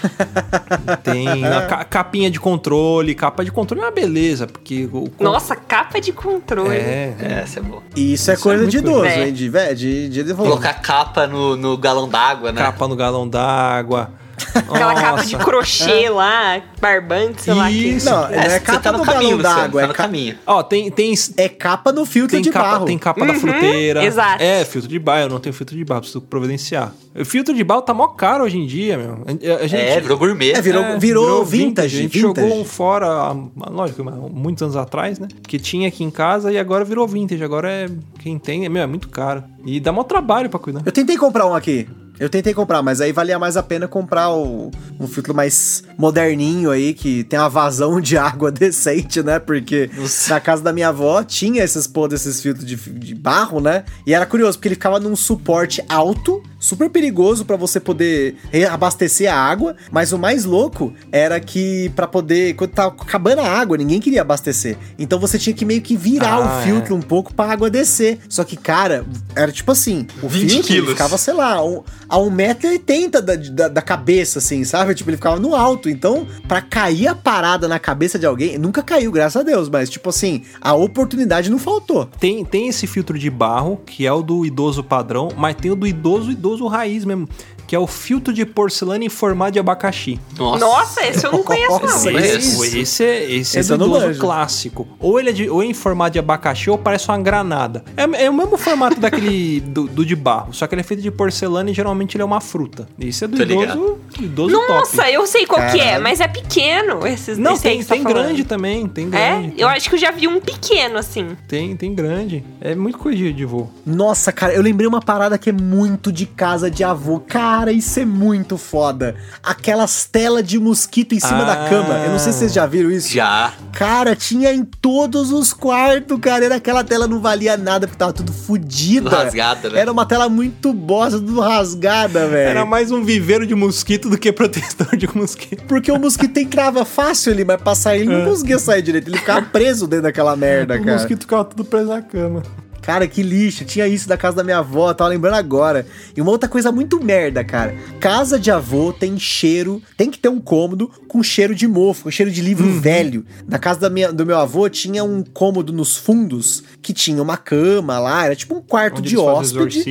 [1.03, 3.15] tem a ca- capinha de controle.
[3.15, 5.05] Capa de controle é uma beleza, porque o.
[5.19, 6.77] o- Nossa, capa de controle.
[6.77, 7.33] É, é.
[7.43, 7.83] Essa é boa.
[7.97, 9.27] E isso é Isso é coisa muito de idoso, É.
[9.27, 9.33] hein?
[9.33, 10.53] De, velho, de, de devolver.
[10.53, 12.61] Colocar capa no, no galão d'água, né?
[12.63, 14.13] Capa no galão d'água.
[14.55, 17.71] Aquela capa de crochê lá, barbante, sei lá.
[17.71, 18.07] Isso.
[18.09, 20.39] Não, não é você capa tá no do caminho, d'água, tá é, caminho.
[20.47, 22.87] Ó, tem, tem, é capa no filtro tem de capa, barro.
[22.87, 24.05] tem capa da fruteira.
[24.05, 24.43] exato.
[24.43, 25.23] É, filtro de barro.
[25.23, 26.93] Eu não tenho filtro de barro, preciso providenciar.
[27.19, 29.25] O filtro de barro tá mó caro hoje em dia, meu.
[29.27, 30.53] A, a gente, É, virou gourmet.
[30.53, 32.47] É, virou- virou vintage, A gente vintage.
[32.49, 33.35] jogou um fora,
[33.71, 35.27] lógico, muitos anos atrás, né?
[35.47, 37.43] Que tinha aqui em casa e agora virou vintage.
[37.43, 37.87] Agora é.
[38.21, 39.43] Quem tem, é, meu, é muito caro.
[39.65, 40.83] E dá mó trabalho pra cuidar.
[40.85, 41.89] Eu tentei comprar um aqui.
[42.19, 46.71] Eu tentei comprar, mas aí valia mais a pena comprar o- um filtro mais moderninho
[46.71, 49.39] aí, que tem uma vazão de água decente, né?
[49.39, 50.35] Porque Nossa.
[50.35, 53.85] na casa da minha avó tinha esses pô desses filtros de, de barro, né?
[54.07, 58.37] E era curioso, porque ele ficava num suporte alto, super perigoso pra você poder
[58.71, 63.47] abastecer a água, mas o mais louco era que pra poder, quando tava acabando a
[63.49, 64.77] água, ninguém queria abastecer.
[64.99, 68.19] Então você tinha que meio que virar Ah, o filtro um pouco pra água descer.
[68.29, 69.05] Só que, cara,
[69.37, 73.83] era tipo assim, o 20 filtro ficava, sei lá, um, a 1,80m da, da, da
[73.83, 74.95] cabeça, assim, sabe?
[74.95, 75.89] Tipo, ele ficava no alto.
[75.91, 79.91] Então, pra cair a parada na cabeça de alguém, nunca caiu, graças a Deus, mas,
[79.91, 82.07] tipo assim, a oportunidade não faltou.
[82.07, 85.77] Tem, tem esse filtro de barro, que é o do idoso padrão, mas tem o
[85.77, 87.29] do idoso idoso raiz mesmo,
[87.69, 90.19] que é o filtro de porcelana em formato de abacaxi.
[90.37, 90.59] Nossa.
[90.59, 91.81] Nossa, esse eu não conheço, não.
[91.81, 92.65] Nossa, Mas Esse, isso.
[92.79, 94.89] esse é, esse Esse é do não clássico.
[94.99, 97.85] Ou ele é, de, ou é em formato de abacaxi ou parece uma granada.
[97.97, 101.03] É, é o mesmo formato daquele do, do de barro, só que ele é feito
[101.03, 102.89] de porcelana e geralmente ele é uma fruta.
[102.99, 105.13] Esse é do Tô idoso, idoso Nossa, top.
[105.13, 108.09] eu sei qual que é, mas é pequeno esses Não, esse tem, você tem tá
[108.09, 109.09] grande também, tem É?
[109.11, 109.55] grande.
[109.61, 111.37] Eu acho que eu já vi um pequeno, assim.
[111.47, 112.43] Tem, tem grande.
[112.63, 113.67] É muito coisa de- de vô.
[113.85, 117.21] Nossa, cara, eu lembrei uma parada que é muito de casa de avô.
[117.21, 119.17] Cara, isso é muito foda.
[119.43, 121.45] Aquelas telas de mosquito em cima Ah.
[121.45, 121.95] da cama.
[122.05, 123.09] Eu não sei se vocês já viram isso.
[123.13, 123.53] Já.
[123.73, 126.45] Cara, tinha em todos os quartos, cara.
[126.45, 129.11] Era aquela tela não valia nada porque tava tudo fodida.
[129.11, 129.81] Tudo rasgada, né?
[129.81, 132.51] Era uma tela muito bosta, tudo rasgada, velho.
[132.51, 135.65] Era mais um viveiro de mosquito do que protetor de mosquito.
[135.67, 139.09] Porque o mosquito entrava fácil ali, mas pra sair ele não conseguia sair direito.
[139.09, 140.93] Ele ficava preso dentro daquela merda, o cara.
[140.93, 142.43] mosquito ficava tudo preso na cama.
[142.89, 143.67] Cara, que lixo.
[143.67, 145.87] Tinha isso da casa da minha avó, tava lembrando agora.
[146.17, 147.77] E uma outra coisa muito merda, cara.
[148.01, 152.11] Casa de avô tem cheiro, tem que ter um cômodo com cheiro de mofo, com
[152.11, 152.81] cheiro de livro Uhum.
[152.81, 153.25] velho.
[153.49, 157.37] Na casa da minha, do meu avô tinha um cômodo nos fundos que tinha uma
[157.37, 159.83] cama lá, era tipo um quarto Onde de hóspede.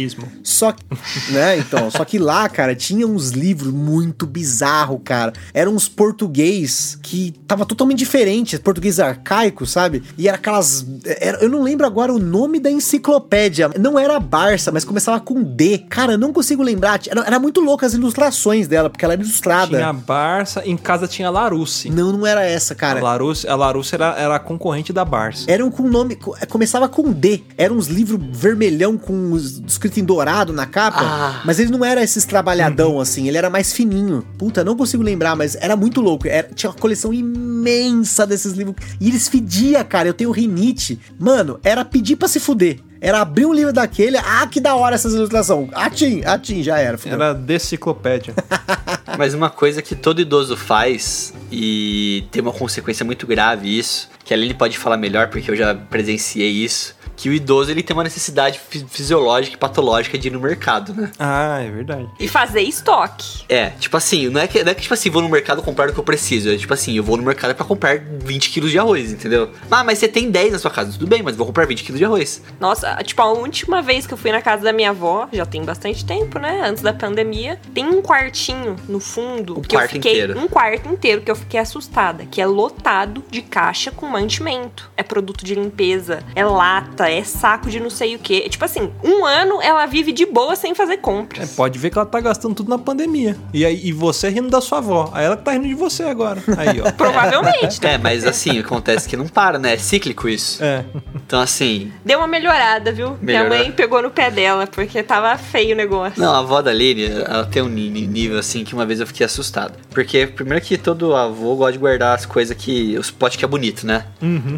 [0.43, 0.83] Só que,
[1.31, 5.33] né, então, só que lá, cara, tinha uns livros muito bizarro, cara.
[5.53, 10.03] Eram uns português que tava totalmente diferente, português arcaico, sabe?
[10.17, 13.69] E era aquelas, era- eu não lembro agora o nome da enciclopédia.
[13.79, 15.79] Não era Barça, mas começava com D.
[15.89, 16.99] Cara, eu não consigo lembrar.
[17.07, 19.77] Era, era muito louco as ilustrações dela, porque ela era ilustrada.
[19.77, 21.89] Tinha a Barça, em casa tinha a Larousse.
[21.89, 23.01] Não, não era essa, A cara.
[23.01, 25.45] Larousse, a Larousse era, era a concorrente da Barça.
[25.49, 26.15] Eram com nome.
[26.15, 27.41] co- Começava com D.
[27.57, 29.35] Eram uns livros vermelhão com
[29.65, 31.01] escrito em dourado na capa.
[31.01, 31.41] Ah.
[31.45, 34.23] Mas ele não era esses trabalhadão assim, ele era mais fininho.
[34.37, 36.27] Puta, não consigo lembrar, mas era muito louco.
[36.27, 38.75] Era- tinha uma coleção imensa desses livros.
[38.99, 40.07] E eles fedia, cara.
[40.09, 40.99] Eu tenho rinite.
[41.19, 42.79] Mano, era pedir pra se fuder.
[42.99, 44.17] Era abrir um livro daquele.
[44.17, 45.69] Ah, que da hora essas ilustrações.
[45.73, 46.97] Atim, atim, já era.
[46.97, 47.15] fudeu.
[47.15, 48.33] Era deciclopédia.
[49.17, 54.33] Mas uma coisa que todo idoso faz e tem uma consequência muito grave isso, que
[54.33, 57.93] a Aline pode falar melhor porque eu já presenciei isso, que o idoso ele tem
[57.95, 61.11] uma necessidade fi- fisiológica e patológica de ir no mercado, né?
[61.19, 62.07] Ah, é verdade.
[62.19, 63.43] E fazer estoque.
[63.49, 65.89] É, tipo assim, não é que, não é que tipo assim, vou no mercado comprar
[65.89, 66.49] o que eu preciso.
[66.49, 69.51] É tipo assim, eu vou no mercado pra comprar 20 quilos de arroz, entendeu?
[69.69, 71.97] Ah, mas você tem 10 na sua casa, tudo bem, mas vou comprar 20 quilos
[71.99, 72.41] de arroz.
[72.59, 75.63] Nossa, tipo, a última vez que eu fui na casa da minha avó, já tem
[75.63, 76.61] bastante tempo, né?
[76.63, 80.11] Antes da pandemia, tem um quartinho no fundo Um que eu quarto fiquei.
[80.13, 80.39] inteiro.
[80.39, 84.89] Um quarto inteiro que eu fiquei assustada, que é lotado de caixa com mantimento.
[84.95, 88.47] É produto de limpeza, é lata, é saco de não sei o quê.
[88.49, 91.51] Tipo assim, um ano ela vive de boa sem fazer É, compras.
[91.55, 93.35] pode ver que ela tá gastando tudo na pandemia.
[93.53, 95.09] E, aí, e você rindo da sua avó.
[95.13, 96.41] Aí ela que tá rindo de você agora.
[96.57, 96.91] Aí, ó.
[96.97, 97.81] Provavelmente.
[97.81, 97.93] né?
[97.93, 99.73] É, mas assim, acontece que não para, né?
[99.73, 100.63] É cíclico isso.
[100.63, 100.83] É.
[101.15, 103.17] Então, assim, Deu uma melhorada, viu?
[103.21, 103.57] Minha Melhorou.
[103.57, 106.21] mãe pegou no pé dela, porque tava feio o negócio.
[106.21, 109.25] Não, a avó da Lili, ela tem um nível assim que uma vez eu fiquei
[109.25, 109.73] assustado.
[109.91, 112.97] Porque, primeiro que todo avô gosta de guardar as coisas que.
[112.97, 114.05] Os potes que é bonito, né?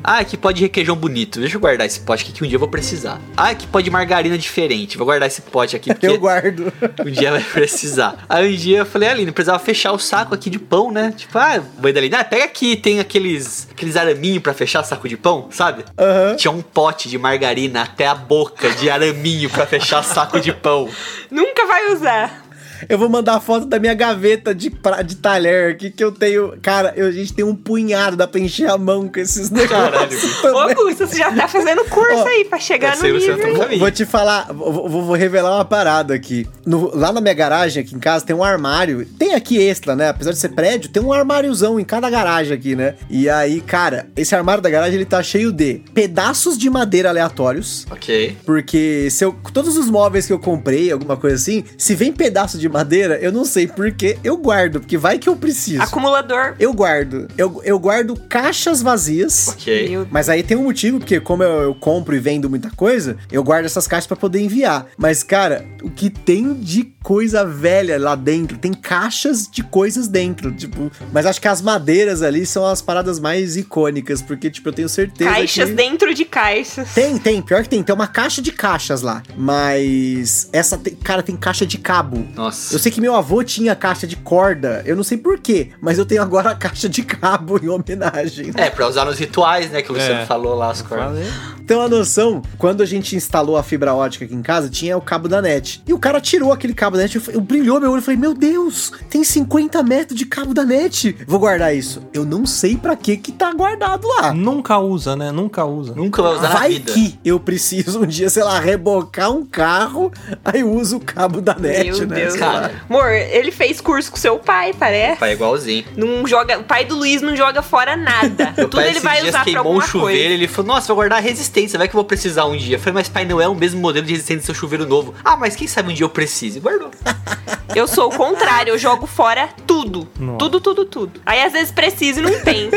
[0.03, 1.39] Ah, que pode requeijão bonito.
[1.39, 3.19] Deixa eu guardar esse pote aqui que um dia eu vou precisar.
[3.35, 4.97] Ah, que pode margarina diferente.
[4.97, 6.71] Vou guardar esse pote aqui porque Eu guardo.
[7.05, 8.23] um dia vai precisar.
[8.29, 11.13] Aí um dia eu falei, Aline, precisava fechar o saco aqui de pão, né?
[11.15, 15.09] Tipo, ah, mãe da Aline, ah, pega aqui, tem aqueles, aqueles araminhos pra fechar saco
[15.09, 15.83] de pão, sabe?
[15.97, 16.37] Aham.
[16.37, 20.89] Tinha um pote de margarina até a boca de araminho pra fechar saco de pão.
[21.29, 22.48] Nunca vai usar.
[22.87, 26.11] Eu vou mandar a foto da minha gaveta de, pra, de talher aqui que eu
[26.11, 26.53] tenho.
[26.61, 29.91] Cara, eu, a gente tem um punhado, dá pra encher a mão com esses Caralho,
[30.09, 30.21] negócios.
[30.21, 30.47] bicho.
[30.47, 30.57] Ô.
[30.59, 33.37] Augusto, você já tá fazendo curso Ó, aí pra chegar no você nível.
[33.37, 33.79] tá caminho.
[33.79, 36.47] Vou te falar, vou, vou- vou revelar uma parada aqui.
[36.65, 39.05] No- lá na minha garagem, aqui em casa, tem um armário.
[39.17, 40.09] Tem aqui extra, né?
[40.09, 42.95] Apesar de ser prédio, tem um armáriozão em cada garagem aqui, né?
[43.09, 47.85] E aí, cara, esse armário da garagem ele tá cheio de pedaços de madeira aleatórios.
[47.91, 48.37] Ok.
[48.45, 52.57] Porque se eu, todos os móveis que eu comprei, alguma coisa assim, se vem pedaço
[52.57, 55.81] de madeira, eu não sei porquê, eu guardo, porque vai que eu preciso.
[55.81, 56.55] Acumulador.
[56.59, 57.27] Eu guardo.
[57.37, 59.47] Eu, eu guardo caixas vazias.
[59.49, 59.97] Ok.
[60.11, 63.43] Mas aí tem um motivo, porque como eu, eu compro e vendo muita coisa, eu
[63.43, 64.87] guardo essas caixas pra poder enviar.
[64.97, 70.51] Mas, cara, o que tem de coisa velha lá dentro, tem caixas de coisas dentro,
[70.51, 74.73] tipo, mas acho que as madeiras ali são as paradas mais icônicas, porque, tipo, eu
[74.73, 75.75] tenho certeza Caixas que...
[75.75, 76.93] dentro de caixas.
[76.93, 81.23] Tem, tem, pior que tem, tem uma caixa de caixas lá, mas essa, tem- cara,
[81.23, 82.27] tem caixa de cabo.
[82.35, 82.58] Nossa.
[82.71, 86.05] Eu sei que meu avô tinha caixa de corda, eu não sei porquê, mas eu
[86.05, 88.51] tenho agora a caixa de cabo em homenagem.
[88.55, 89.81] É, pra usar nos rituais, né?
[89.81, 90.25] Que o Luciano É.
[90.25, 91.25] falou lá as cordas.
[91.65, 95.01] Tem uma noção, quando a gente instalou a fibra ótica aqui em casa, tinha o
[95.01, 95.83] cabo da net.
[95.87, 98.19] E o cara tirou aquele cabo da net, eu, eu brilhou meu olho, eu falei,
[98.19, 101.15] meu Deus, tem 50 metros de cabo da net.
[101.27, 102.01] Vou guardar isso.
[102.11, 104.33] Eu não sei pra que que tá guardado lá.
[104.33, 105.31] Nunca usa, né?
[105.31, 105.93] Nunca usa.
[105.93, 106.91] Nunca vai usar na Vai vida.
[106.93, 110.11] que eu preciso um dia, sei lá, rebocar um carro,
[110.43, 112.15] aí eu uso o cabo da net, Meu né?
[112.15, 112.35] Deus.
[112.35, 112.48] lá.
[112.51, 112.81] Cara.
[112.89, 115.19] Amor, ele fez curso com seu pai, parece.
[115.19, 115.85] Pai é igualzinho.
[115.95, 118.53] Não joga, o pai do Luiz não joga fora nada.
[118.57, 120.33] Meu Tudo pai ele vai usar pra alguma um chuveiro, coisa.
[120.33, 122.75] ele falou, nossa, vou guardar a resistência, vai que eu vou precisar um dia.
[122.75, 125.13] Eu falei, mas pai, não é o mesmo modelo de resistência do seu chuveiro novo.
[125.23, 126.59] Ah, mas quem sabe um dia eu precise.
[126.59, 126.91] Guardou.
[127.75, 130.07] Eu sou o contrário, eu jogo fora tudo.
[130.19, 130.39] Nossa.
[130.39, 131.21] Tudo, tudo, tudo.
[131.23, 132.71] Aí às vezes precisa e não tem.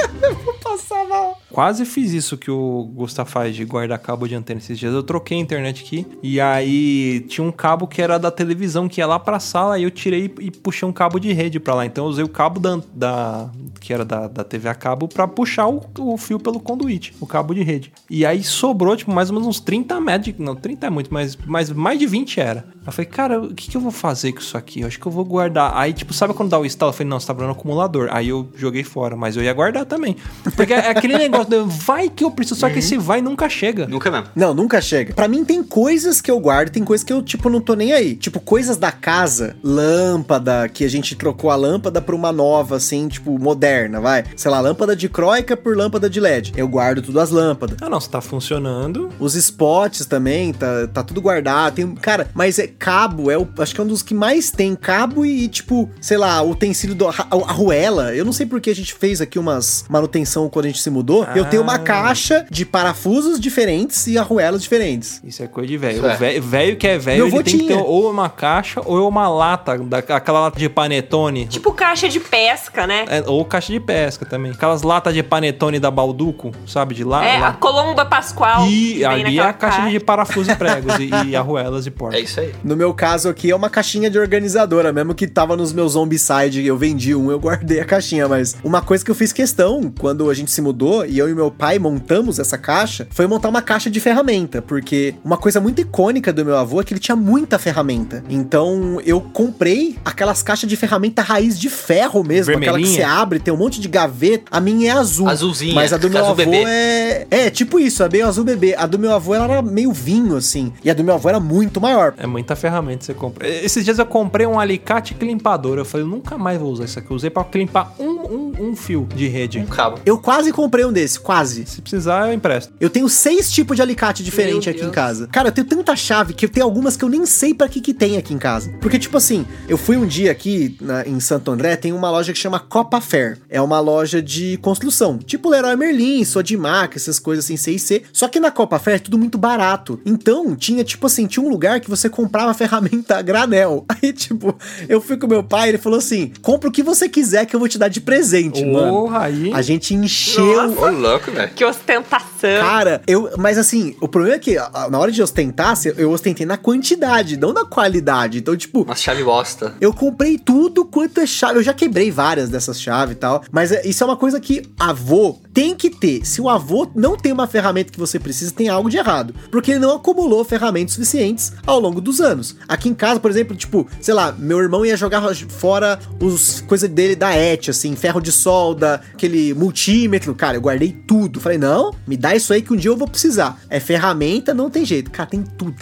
[0.64, 1.39] Passar mal.
[1.52, 4.92] Quase fiz isso que o Gustavo faz de guardar cabo de antena esses dias.
[4.94, 9.00] Eu troquei a internet aqui e aí tinha um cabo que era da televisão que
[9.00, 11.84] ia lá pra sala e eu tirei e puxei um cabo de rede pra lá.
[11.86, 15.26] Então eu usei o cabo da, da- que era da, da TV a cabo pra
[15.26, 17.92] puxar o, o fio pelo conduíte, o cabo de rede.
[18.08, 21.12] E aí sobrou tipo mais ou menos uns 30 metros, de- não, 30 é muito,
[21.12, 22.64] mas, mas mais de 20 era.
[22.86, 24.80] Eu falei, cara, o que, que eu vou fazer com isso aqui?
[24.80, 25.72] Eu acho que eu vou guardar.
[25.76, 26.90] Aí, tipo, sabe quando dá o estalo?
[26.90, 28.08] Eu falei, não, você tá virando acumulador.
[28.10, 30.16] Aí eu joguei fora, mas eu ia guardar também.
[30.56, 33.86] Porque é aquele negócio, de, vai que eu preciso, só que esse vai nunca chega.
[33.86, 34.26] Nunca mesmo.
[34.34, 35.14] Não, nunca chega.
[35.14, 37.92] Pra mim tem coisas que eu guardo, tem coisas que eu, tipo, não tô nem
[37.92, 38.14] aí.
[38.14, 43.08] Tipo, coisas da casa, lâmpada, que a gente trocou a lâmpada por uma nova, assim,
[43.08, 44.24] tipo, moderna, vai.
[44.36, 46.52] Sei lá, lâmpada de croica por lâmpada de LED.
[46.56, 47.76] Eu guardo tudo as lâmpadas.
[47.80, 49.10] Ah, não, se tá funcionando.
[49.18, 51.74] Os spots também, tá, tá tudo guardado.
[51.74, 54.74] Tem, cara, mas é cabo, é o, acho que é um dos que mais tem
[54.74, 58.14] cabo e, tipo, sei lá, o utensílio do a, a arruela.
[58.14, 61.24] Eu não sei porque a gente fez aqui umas manutenção quando a gente se mudou.
[61.36, 61.78] Eu tenho uma Ah.
[61.78, 65.20] caixa de parafusos diferentes e arruelas diferentes.
[65.24, 66.04] Isso é coisa de velho.
[66.06, 66.14] É.
[66.14, 67.78] O velho- que é velho, ele tem que ter tinha.
[67.82, 71.46] ou uma caixa ou uma lata, da, aquela lata de panetone.
[71.46, 73.04] tipo caixa de pesca, né?
[73.08, 74.52] É, ou caixa de pesca também.
[74.52, 76.94] Aquelas latas de panetone da Balduco, sabe?
[76.94, 77.24] De lá.
[77.24, 77.52] É, a lá.
[77.52, 78.66] Colomba Pascoal.
[78.66, 82.18] E ali é a caixa de parafuso e pregos e, e arruelas e portas.
[82.20, 82.52] É isso aí.
[82.64, 86.64] No meu caso aqui é uma caixinha de organizadora, mesmo que tava nos meus zombicide,
[86.64, 90.28] eu vendi um, eu guardei a caixinha, mas uma coisa que eu fiz questão quando
[90.30, 93.62] a gente se mudou e eu e meu pai montamos essa caixa foi montar uma
[93.62, 97.16] caixa de ferramenta, porque uma coisa muito icônica do meu avô é que ele tinha
[97.16, 98.24] muita ferramenta.
[98.28, 103.38] Então eu comprei aquelas caixas de ferramenta raiz de ferro mesmo, aquela que você abre,
[103.38, 104.44] tem um monte de gaveta.
[104.50, 105.28] A minha é azul.
[105.28, 106.64] Azulzinha, Mas a do meu azul avô bebê.
[106.66, 107.26] é.
[107.30, 108.74] É, tipo isso, é meio azul bebê.
[108.76, 110.72] A do meu avô ela era meio vinho, assim.
[110.82, 112.14] E a do meu avô era muito maior.
[112.16, 113.46] É muita ferramenta que você compra.
[113.48, 115.78] Esses dias eu comprei um alicate climpador.
[115.78, 117.10] Eu falei, eu nunca mais vou usar isso aqui.
[117.10, 119.58] Eu usei pra climpar um, um, um fio de rede.
[119.58, 119.98] Um cabo.
[120.04, 121.66] Eu quase comprei um desse, quase.
[121.66, 122.72] Se precisar, eu empresto.
[122.80, 125.26] Eu tenho seis tipos de alicate diferente aqui em casa.
[125.26, 127.80] Cara, eu tenho tanta chave que eu tenho algumas que eu nem sei pra que
[127.80, 128.70] que tem aqui em casa.
[128.80, 132.32] Porque, tipo assim, eu fui um dia aqui na- em Santo André, tem uma loja
[132.32, 133.38] que chama Copa Fair.
[133.48, 135.18] É uma loja de construção.
[135.18, 138.02] Tipo Leroy Merlin, Sodimac, essas coisas assim, C e C.
[138.12, 140.00] Só que na Copa Fair é tudo muito barato.
[140.04, 143.84] Então, tinha, tipo assim, tinha um lugar que você comprava ferramenta a granel.
[143.88, 144.56] Aí, tipo,
[144.88, 147.60] eu fui com meu pai, ele falou assim, compra o que você quiser que eu
[147.60, 148.90] vou te dar de presente, mano.
[148.92, 149.50] Porra, aí.
[149.52, 151.50] A gente encheu Ô, louco, velho.
[151.54, 152.60] Que ostentação.
[152.60, 153.30] Cara, eu.
[153.38, 154.56] Mas assim, o problema é que
[154.90, 158.38] na hora de ostentar, se- eu ostentei na quantidade, não na qualidade.
[158.38, 158.82] Então, tipo.
[158.82, 159.74] Uma chave bosta.
[159.80, 161.58] Eu comprei tudo quanto é chave.
[161.58, 163.42] Eu já quebrei várias dessas chaves e tal.
[163.50, 166.24] Mas é- isso é uma coisa que avô tem que ter.
[166.24, 169.34] Se o avô não tem uma ferramenta que você precisa, tem algo de errado.
[169.50, 172.56] Porque ele não acumulou ferramentas suficientes ao longo dos anos.
[172.68, 176.88] Aqui em casa, por exemplo, tipo, sei lá, meu irmão ia jogar fora os coisas
[176.88, 180.34] dele da ET, assim, ferro de solda, aquele multímetro.
[180.34, 181.40] Cara, eu guardei tudo.
[181.40, 183.60] Falei, não, me dá isso aí que um dia eu vou precisar.
[183.68, 185.10] É ferramenta, não tem jeito.
[185.10, 185.74] Cara, tem tudo.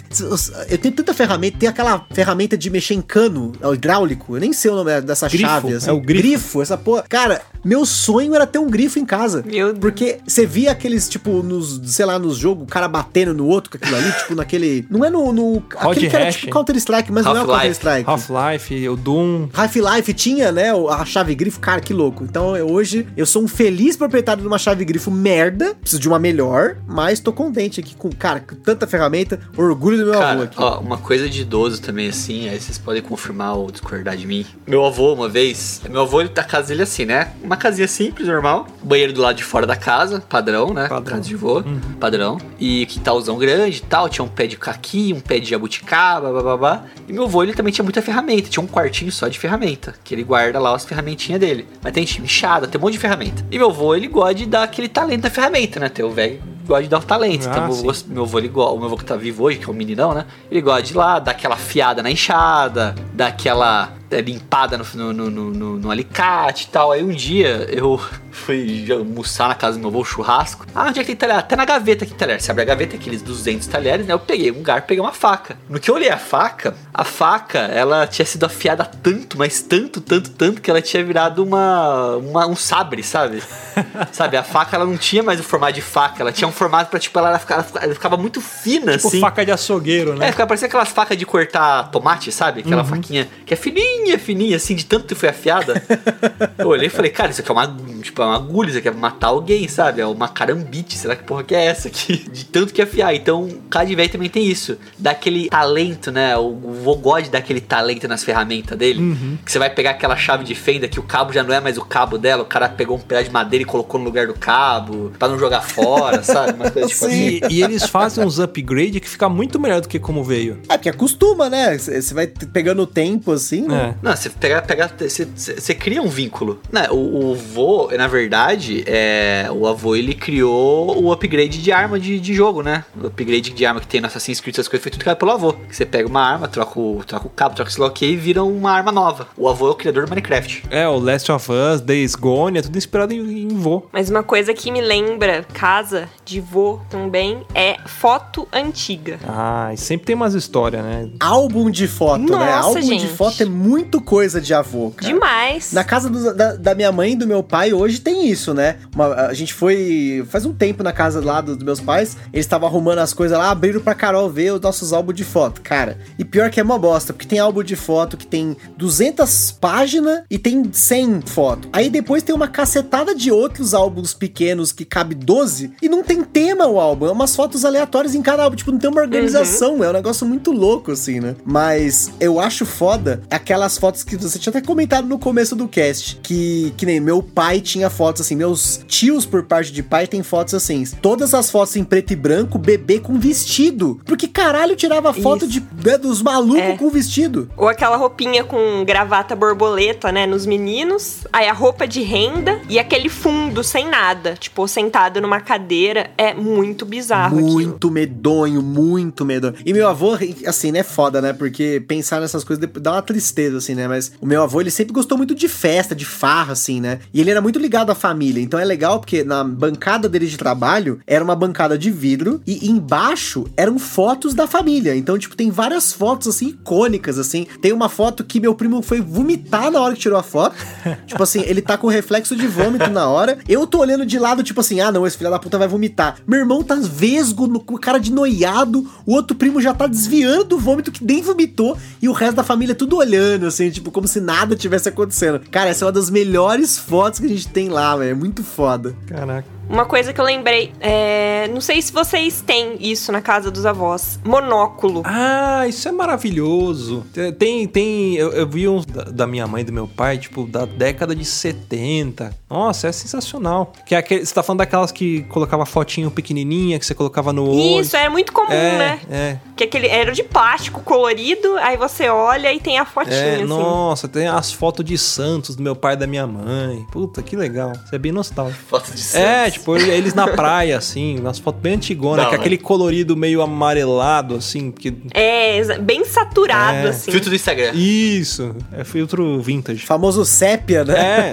[0.69, 4.35] Eu tenho tanta ferramenta, tem aquela ferramenta de mexer em cano, é o hidráulico.
[4.35, 5.73] Eu nem sei o nome dessa Grifo, chave.
[5.75, 5.89] assim.
[5.89, 6.61] é o grifo.
[6.61, 7.03] essa porra.
[7.07, 9.43] Cara, meu sonho era ter um grifo em casa.
[9.45, 9.79] Meu Deus.
[9.79, 13.71] Porque você via aqueles, tipo, nos, sei lá, nos jogos, o cara batendo no outro
[13.71, 14.85] com aquilo ali, tipo, naquele.
[14.89, 15.31] Não é no.
[15.31, 17.79] no aquele que era tipo Counter-Strike, mas não é o Half-Life.
[17.79, 18.09] Counter-Strike.
[18.09, 19.49] Half-Life, o Doom.
[19.53, 22.23] Half-Life tinha, né, a chave grifo, cara, que louco.
[22.23, 26.07] Então eu- hoje eu sou um feliz proprietário de uma chave grifo merda, preciso de
[26.07, 30.21] uma melhor, mas tô contente aqui com, cara, com tanta ferramenta, orgulho do meu avô
[30.21, 30.55] Cara, aqui.
[30.61, 34.45] ó, uma coisa de idoso também, assim, aí vocês podem confirmar ou discordar de mim.
[34.67, 37.31] Meu avô, uma vez, meu avô, ele tá casa dele assim, né?
[37.43, 38.67] Uma casinha simples, normal.
[38.83, 40.87] Banheiro do lado de fora da casa, padrão, né?
[40.87, 41.17] Padrão.
[41.17, 41.63] Casa de vô,
[41.99, 42.37] padrão.
[42.59, 46.83] E quintalzão grande e tal, tinha um pé de caqui, um pé de jabuticaba, bababá.
[47.07, 50.13] E meu avô, ele também tinha muita ferramenta, tinha um quartinho só de ferramenta, que
[50.13, 51.67] ele guarda lá as ferramentinhas dele.
[51.81, 53.45] Mas tem enxada, tem um monte de ferramenta.
[53.51, 55.89] E meu avô, ele gosta de dar aquele talento da ferramenta, né?
[55.89, 57.47] Tem o velho gosta de dar o talento.
[57.47, 59.69] Ah, então, meu meu avô, ele o meu avô que tá vivo hoje, que é
[59.69, 60.25] um meninão, né?
[60.51, 65.29] Ele gosta de ir lá, dar aquela fiada na enxada, dar aquela limpada no, no,
[65.29, 66.91] no, no- alicate e tal.
[66.91, 67.99] Aí um dia eu
[68.31, 70.65] fui almoçar na casa do meu avô, churrasco.
[70.73, 71.37] Ah, onde é que tem talher?
[71.37, 72.41] Até na gaveta aqui, talher.
[72.41, 74.13] Você abre a gaveta, aqueles 200 talheres, né?
[74.13, 75.57] Eu peguei um garfo, peguei uma faca.
[75.69, 79.99] No que eu olhei a faca, a faca, ela tinha sido afiada tanto, mas tanto,
[80.01, 83.43] tanto, tanto, que ela tinha virado uma, uma- um sabre, sabe?
[84.11, 86.89] sabe, a faca, ela não tinha mais o formato de faca, ela tinha um formato
[86.89, 89.19] pra, tipo, ela, ela ficava, ela ficava muito fina, Tipo assim.
[89.19, 90.27] faca de açougueiro, né?
[90.27, 92.61] É, ficava parecendo aquelas facas de cortar tomate, sabe?
[92.61, 95.81] Aquela faquinha que é fininha, fininha, assim, de tanto que foi afiada.
[96.57, 98.87] eu olhei e falei, cara, isso aqui é uma, tipo, é uma agulha, isso aqui
[98.87, 100.01] é matar alguém, sabe?
[100.01, 102.17] É uma carambite, será que porra que é essa aqui?
[102.31, 103.13] De tanto que afiar.
[103.13, 103.49] Então,
[103.95, 104.77] velho também tem isso.
[104.97, 106.37] Dá aquele talento, né?
[106.37, 108.99] O, o vô God dá aquele talento nas ferramentas dele.
[109.45, 111.77] Que você vai pegar aquela chave de fenda que o cabo já não é mais
[111.77, 114.33] o cabo dela, o cara pegou um pedaço de madeira e colocou no lugar do
[114.33, 116.53] cabo, pra não jogar fora, sabe?
[116.53, 117.39] Uma coisa tipo assim.
[117.49, 120.59] E, e eles fazem uns upgrade que fica muito melhor do que como veio.
[120.69, 121.77] É, porque acostuma, né?
[121.77, 123.88] Você vai pegando o tempo assim, né?
[123.88, 123.88] É.
[124.01, 126.59] Não, você pega, pega você, cria um vínculo.
[126.71, 126.87] Né?
[126.89, 132.19] O, o vô, na verdade, é, o avô ele criou o upgrade de arma de,
[132.19, 132.83] de jogo, né?
[133.01, 135.31] O upgrade de arma que tem no Assassin's Creed, essas coisas foi tudo criado pelo
[135.31, 135.55] avô.
[135.69, 138.71] Você pega uma arma, troca o, troca o cabo, troca o lá e vira uma
[138.71, 139.27] arma nova.
[139.37, 140.63] O avô é o criador do Minecraft.
[140.69, 143.83] É, o Last of Us, Days Gone, é tudo inspirado em, em vô.
[143.91, 149.19] Mas uma coisa que me lembra casa de vô também é foto antiga.
[149.27, 151.09] Ah, e sempre tem umas histórias, né?
[151.19, 152.37] Álbum de foto, né?
[152.37, 153.07] Nossa, Álbum de gente.
[153.07, 155.11] foto é muito coisa de avô, cara.
[155.11, 155.71] Demais.
[155.73, 158.77] Na casa do- da, da minha mãe e do meu pai hoje tem isso, né?
[158.95, 162.45] Uma- a gente foi faz um tempo na casa lá do- dos meus pais, eles
[162.45, 165.61] estavam arrumando as coisas lá, abriram pra Carol ver os nossos álbuns de foto.
[165.61, 169.51] Cara, e pior que é uma bosta, porque tem álbum de foto que tem 200
[169.51, 171.69] páginas e tem 100 fotos.
[171.71, 176.23] Aí depois tem uma cacetada de outros álbuns pequenos que cabe 12 e não tem
[176.23, 179.83] tema o álbum, é umas fotos aleatórias em cada álbum, tipo, não tem uma organização,
[179.83, 181.35] é um negócio muito louco assim, né?
[181.45, 185.67] Mas eu acho foda aquelas as fotos que você tinha até comentado no começo do
[185.67, 190.07] cast, que, que nem meu pai tinha fotos assim, meus tios por parte de pai
[190.07, 190.83] tem fotos assim.
[191.01, 194.01] Todas as fotos em preto e branco, bebê com vestido.
[194.05, 196.77] Porque caralho tirava foto de, né, dos malucos É.
[196.77, 197.47] com vestido.
[197.55, 201.27] Ou aquela roupinha com gravata borboleta, né, nos meninos.
[201.31, 204.33] Aí a roupa de renda e aquele fundo sem nada.
[204.33, 206.09] Tipo, sentado numa cadeira.
[206.17, 207.51] É muito bizarro aquilo.
[207.51, 209.53] Muito medonho, muito medonho.
[209.63, 210.17] E meu avô,
[210.47, 211.33] assim, né, foda, né?
[211.33, 213.87] Porque pensar nessas coisas dá uma tristeza, assim, né?
[213.87, 216.99] Mas o meu avô, ele sempre gostou muito de festa, de farra, assim, né?
[217.13, 218.41] E ele era muito ligado à família.
[218.41, 222.69] Então é legal porque na bancada dele de trabalho era uma bancada de vidro e
[222.69, 224.95] embaixo eram fotos da família.
[224.95, 227.45] Então, tipo, tem várias fotos, assim, icônicas, assim.
[227.61, 230.55] Tem uma foto que meu primo foi vomitar na hora que tirou a foto.
[231.05, 233.37] tipo assim, ele tá com reflexo de vômito na hora.
[233.47, 236.17] Eu tô olhando de lado, tipo assim, ah, não, esse filho da puta vai vomitar.
[236.25, 238.89] Meu irmão tá vesgo, com cara de noiado.
[239.05, 241.77] O outro primo já tá desviando do vômito que nem vomitou.
[242.01, 245.39] E o resto da família tudo olhando, assim, tipo, como se nada tivesse acontecendo.
[245.51, 248.11] Cara, essa é uma das melhores fotos que a gente tem lá, velho.
[248.11, 248.95] É muito foda.
[249.07, 249.58] Caraca.
[249.69, 251.47] Uma coisa que eu lembrei, é...
[251.53, 254.19] não sei se vocês têm isso na casa dos avós.
[254.25, 255.03] Monóculo.
[255.05, 257.05] Ah, isso é maravilhoso.
[257.37, 260.45] Tem, tem, eu, eu vi uns da, da minha mãe e do meu pai, tipo,
[260.47, 262.33] da década de 70.
[262.49, 263.71] Nossa, é sensacional.
[263.85, 267.47] Que é aquele, você tá falando daquelas que colocava fotinho pequenininha, que você colocava no
[267.47, 267.81] olho.
[267.81, 268.99] Isso, era muito comum, é, né?
[269.09, 273.35] É, Que aquele era de plástico colorido, aí você olha e tem a fotinha, é,
[273.35, 273.43] assim.
[273.43, 276.85] nossa, tem as fotos de Santos do meu pai e da minha mãe.
[276.91, 277.71] Puta, que legal.
[277.85, 278.63] Isso é bem nostálgico.
[278.67, 279.58] Foto de É, Santos.
[279.59, 284.35] Tipo, eles na praia, assim, umas fotos bem antigonas, que é aquele colorido meio amarelado,
[284.35, 284.93] assim, que...
[285.13, 286.89] É, bem saturado, É.
[286.89, 287.11] assim.
[287.11, 287.71] Filtro do Instagram.
[287.73, 289.85] Isso, é filtro vintage.
[289.85, 290.95] Famoso sépia, né?
[290.99, 291.31] É,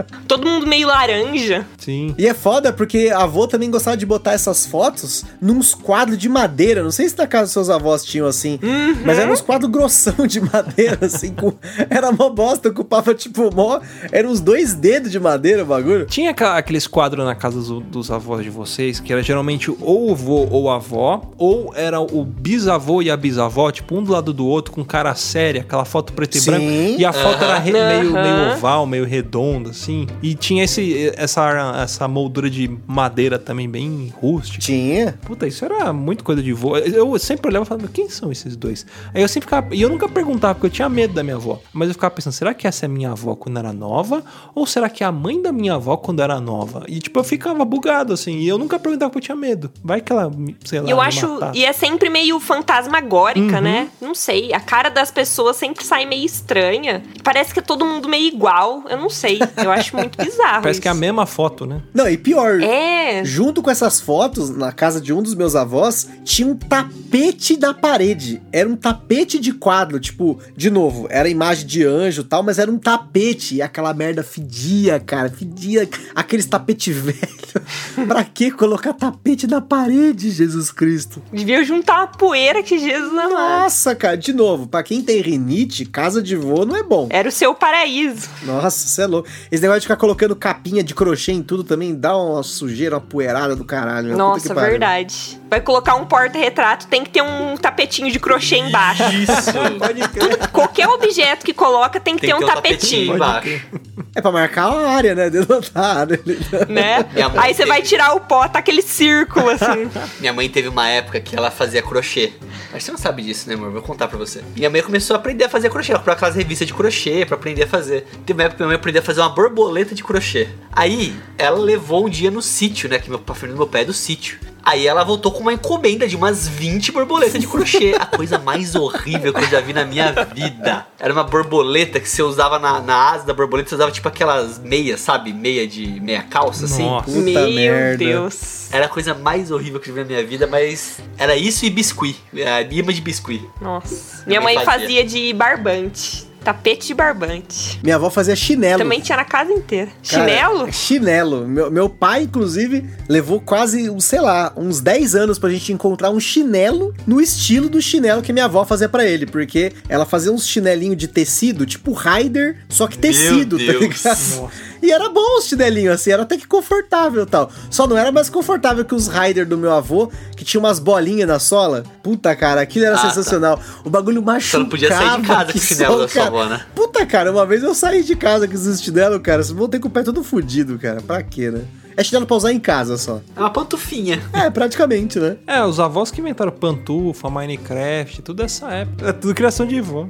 [0.00, 1.66] é, Todo mundo meio laranja.
[1.78, 2.14] sim.
[2.18, 6.28] E é foda porque a avô também gostava de botar essas fotos nos quadros de
[6.28, 6.82] madeira.
[6.82, 8.58] Não sei se na casa dos seus avós tinham assim,
[9.04, 11.52] mas eram uns quadros grossão de madeira, assim, com...
[11.90, 13.80] era mó bosta, ocupava tipo mó.
[14.12, 16.06] Eram uns dois dedos de madeira o bagulho.
[16.06, 20.14] Tinha aqueles quadros na casa do- dos avós de vocês, que era geralmente ou o
[20.14, 24.32] vô ou a avó, ou era o bisavô e a bisavó, tipo, um do lado
[24.32, 26.50] do outro, com cara séria, aquela foto preto e Sim.
[26.50, 26.64] branco.
[27.00, 30.06] E a foto era re- meio, meio oval, meio redonda, assim.
[30.22, 34.58] E tinha esse, essa, essa moldura de madeira também bem rústica.
[34.64, 35.18] Tinha.
[35.24, 36.76] Puta, isso era muito coisa de vô.
[36.76, 38.86] Eu sempre olhava e falava, quem são esses dois?
[39.12, 39.74] Aí eu sempre ficava.
[39.74, 41.58] E eu nunca perguntava, porque eu tinha medo da minha avó.
[41.72, 44.22] Mas eu ficava pensando, será que essa é minha avó quando era nova?
[44.54, 46.84] Ou será que é a mãe da minha avó quando era nova?
[46.88, 48.38] E tipo, eu ficava bugado, assim.
[48.38, 49.70] E eu nunca perguntava porque eu tinha medo.
[49.82, 51.28] Vai que ela, me- sei lá, E eu acho.
[51.28, 51.58] matasse.
[51.58, 53.60] E é sempre meio fantasmagórica, Uhum.
[53.62, 53.88] né?
[54.00, 54.52] Não sei.
[54.52, 57.02] A cara das pessoas sempre sai meio estranha.
[57.22, 58.84] Parece que é todo mundo meio igual.
[58.88, 59.38] Eu não sei.
[59.56, 60.62] Eu acho muito bizarro.
[60.62, 61.00] Parece que é a isso.
[61.00, 61.80] mesma foto, né?
[61.94, 62.60] Não, e pior.
[62.62, 63.24] É.
[63.24, 67.72] Junto com essas fotos, na casa de um dos meus avós, tinha um tapete na
[67.72, 68.42] parede.
[68.52, 72.58] Era um tapete de quadro, tipo, de novo, era imagem de anjo e tal, mas
[72.58, 73.56] era um tapete.
[73.56, 75.88] E aquela merda fedia, cara, fedia.
[76.14, 78.06] Aqueles tapete velho.
[78.06, 81.22] pra que colocar tapete na parede, Jesus Cristo?
[81.32, 83.62] Devia juntar uma poeira que Jesus amado.
[83.62, 87.08] Nossa, cara, de novo, pra quem tem rinite, casa de vô não é bom.
[87.10, 88.28] Era o seu paraíso.
[88.42, 89.28] Nossa, você é louco.
[89.50, 93.00] Esse negócio de ficar colocando capinha de crochê em tudo também dá uma sujeira, uma
[93.00, 94.10] poeirada do caralho.
[94.10, 94.70] Puta Nossa, pariu.
[94.70, 95.40] verdade.
[95.48, 99.02] Vai colocar um porta-retrato, tem que ter um tapetinho de crochê embaixo.
[99.04, 99.52] Isso.
[99.78, 100.48] Pode crer.
[100.48, 104.05] Qualquer objeto que coloca tem que Tem ter que um ter um tapetinho, tapetinho embaixo.
[104.16, 105.28] É pra marcar a área, né?
[105.28, 106.18] Denotar a área.
[106.70, 107.04] né?
[107.36, 109.90] Aí você teve- vai tirar o pó, tá aquele círculo assim.
[110.18, 112.32] Minha mãe teve uma época que ela fazia crochê.
[112.72, 113.70] Mas você não sabe disso, né, amor?
[113.70, 114.42] Vou contar pra você.
[114.54, 115.92] Minha mãe começou a aprender a fazer crochê.
[115.92, 118.06] Ela comprou aquelas revistas de crochê pra aprender a fazer.
[118.24, 120.48] Teve uma época que minha mãe aprendeu a fazer uma borboleta de crochê.
[120.72, 122.98] Aí, ela levou um dia no sítio, né?
[122.98, 124.38] Que meu, do meu pé é do sítio.
[124.66, 127.94] Aí ela voltou com uma encomenda de umas 20 borboletas de crochê.
[127.96, 130.84] A coisa mais horrível que eu já vi na minha vida.
[130.98, 134.58] Era uma borboleta que você usava na, na asa da borboleta, você usava tipo aquelas
[134.58, 135.32] meias, sabe?
[135.32, 136.82] Meia de meia calça, assim.
[136.82, 137.06] Nossa.
[137.06, 137.98] Puta Meu merda.
[137.98, 138.65] Deus.
[138.70, 141.70] Era a coisa mais horrível que eu vi na minha vida, mas era isso e
[141.70, 142.16] biscuit.
[142.34, 143.42] A imã de biscuit.
[143.60, 144.24] Nossa.
[144.26, 144.72] Minha mãe fazia.
[144.80, 146.26] fazia de barbante.
[146.46, 147.80] Tapete de barbante.
[147.82, 148.78] Minha avó fazia chinelo.
[148.78, 149.90] Também tinha na casa inteira.
[150.08, 150.72] Cara, Chinelo?
[150.72, 151.48] Chinelo.
[151.48, 156.10] Meu, meu pai, inclusive, levou quase, um, sei lá, uns 10 anos pra gente encontrar
[156.10, 159.26] um chinelo no estilo do chinelo que minha avó fazia pra ele.
[159.26, 163.80] Porque ela fazia uns chinelinhos de tecido, tipo Raider, só que tecido, tá Deus.
[163.80, 164.50] ligado?
[164.82, 167.50] E era bom os chinelinhos, assim, era até que confortável e tal.
[167.70, 171.28] Só não era mais confortável que os Raider do meu avô, que tinha umas bolinhas
[171.28, 171.82] na sola.
[172.02, 173.08] Puta, cara, aquilo era Ah, tá.
[173.10, 173.60] sensacional.
[173.84, 174.46] O bagulho machucava.
[174.50, 176.60] Você não podia sair de casa com o chinelo só, da sua avó, né?
[176.74, 179.42] Puta, cara, uma vez eu saí de casa com esses chinelo, cara.
[179.42, 181.00] Vocês vão ter com o pé todo fudido, cara.
[181.00, 181.62] Pra quê, né?
[181.96, 183.22] É chinelo pra usar em casa só.
[183.34, 184.22] É uma pantufinha.
[184.32, 185.38] É, praticamente, né?
[185.46, 189.08] É, os avós que inventaram pantufa, Minecraft, tudo essa época.
[189.08, 190.06] É tudo criação de vó.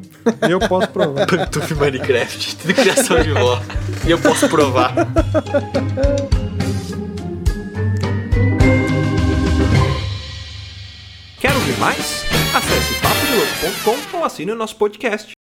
[0.49, 1.27] E eu posso provar.
[1.31, 2.57] Pantufa em Minecraft.
[2.57, 3.63] Tudo criação de vó.
[4.05, 4.95] E eu posso provar.
[11.39, 12.25] Quer ouvir mais?
[12.55, 15.35] Acesse papodelouco.com ou assine o nosso podcast.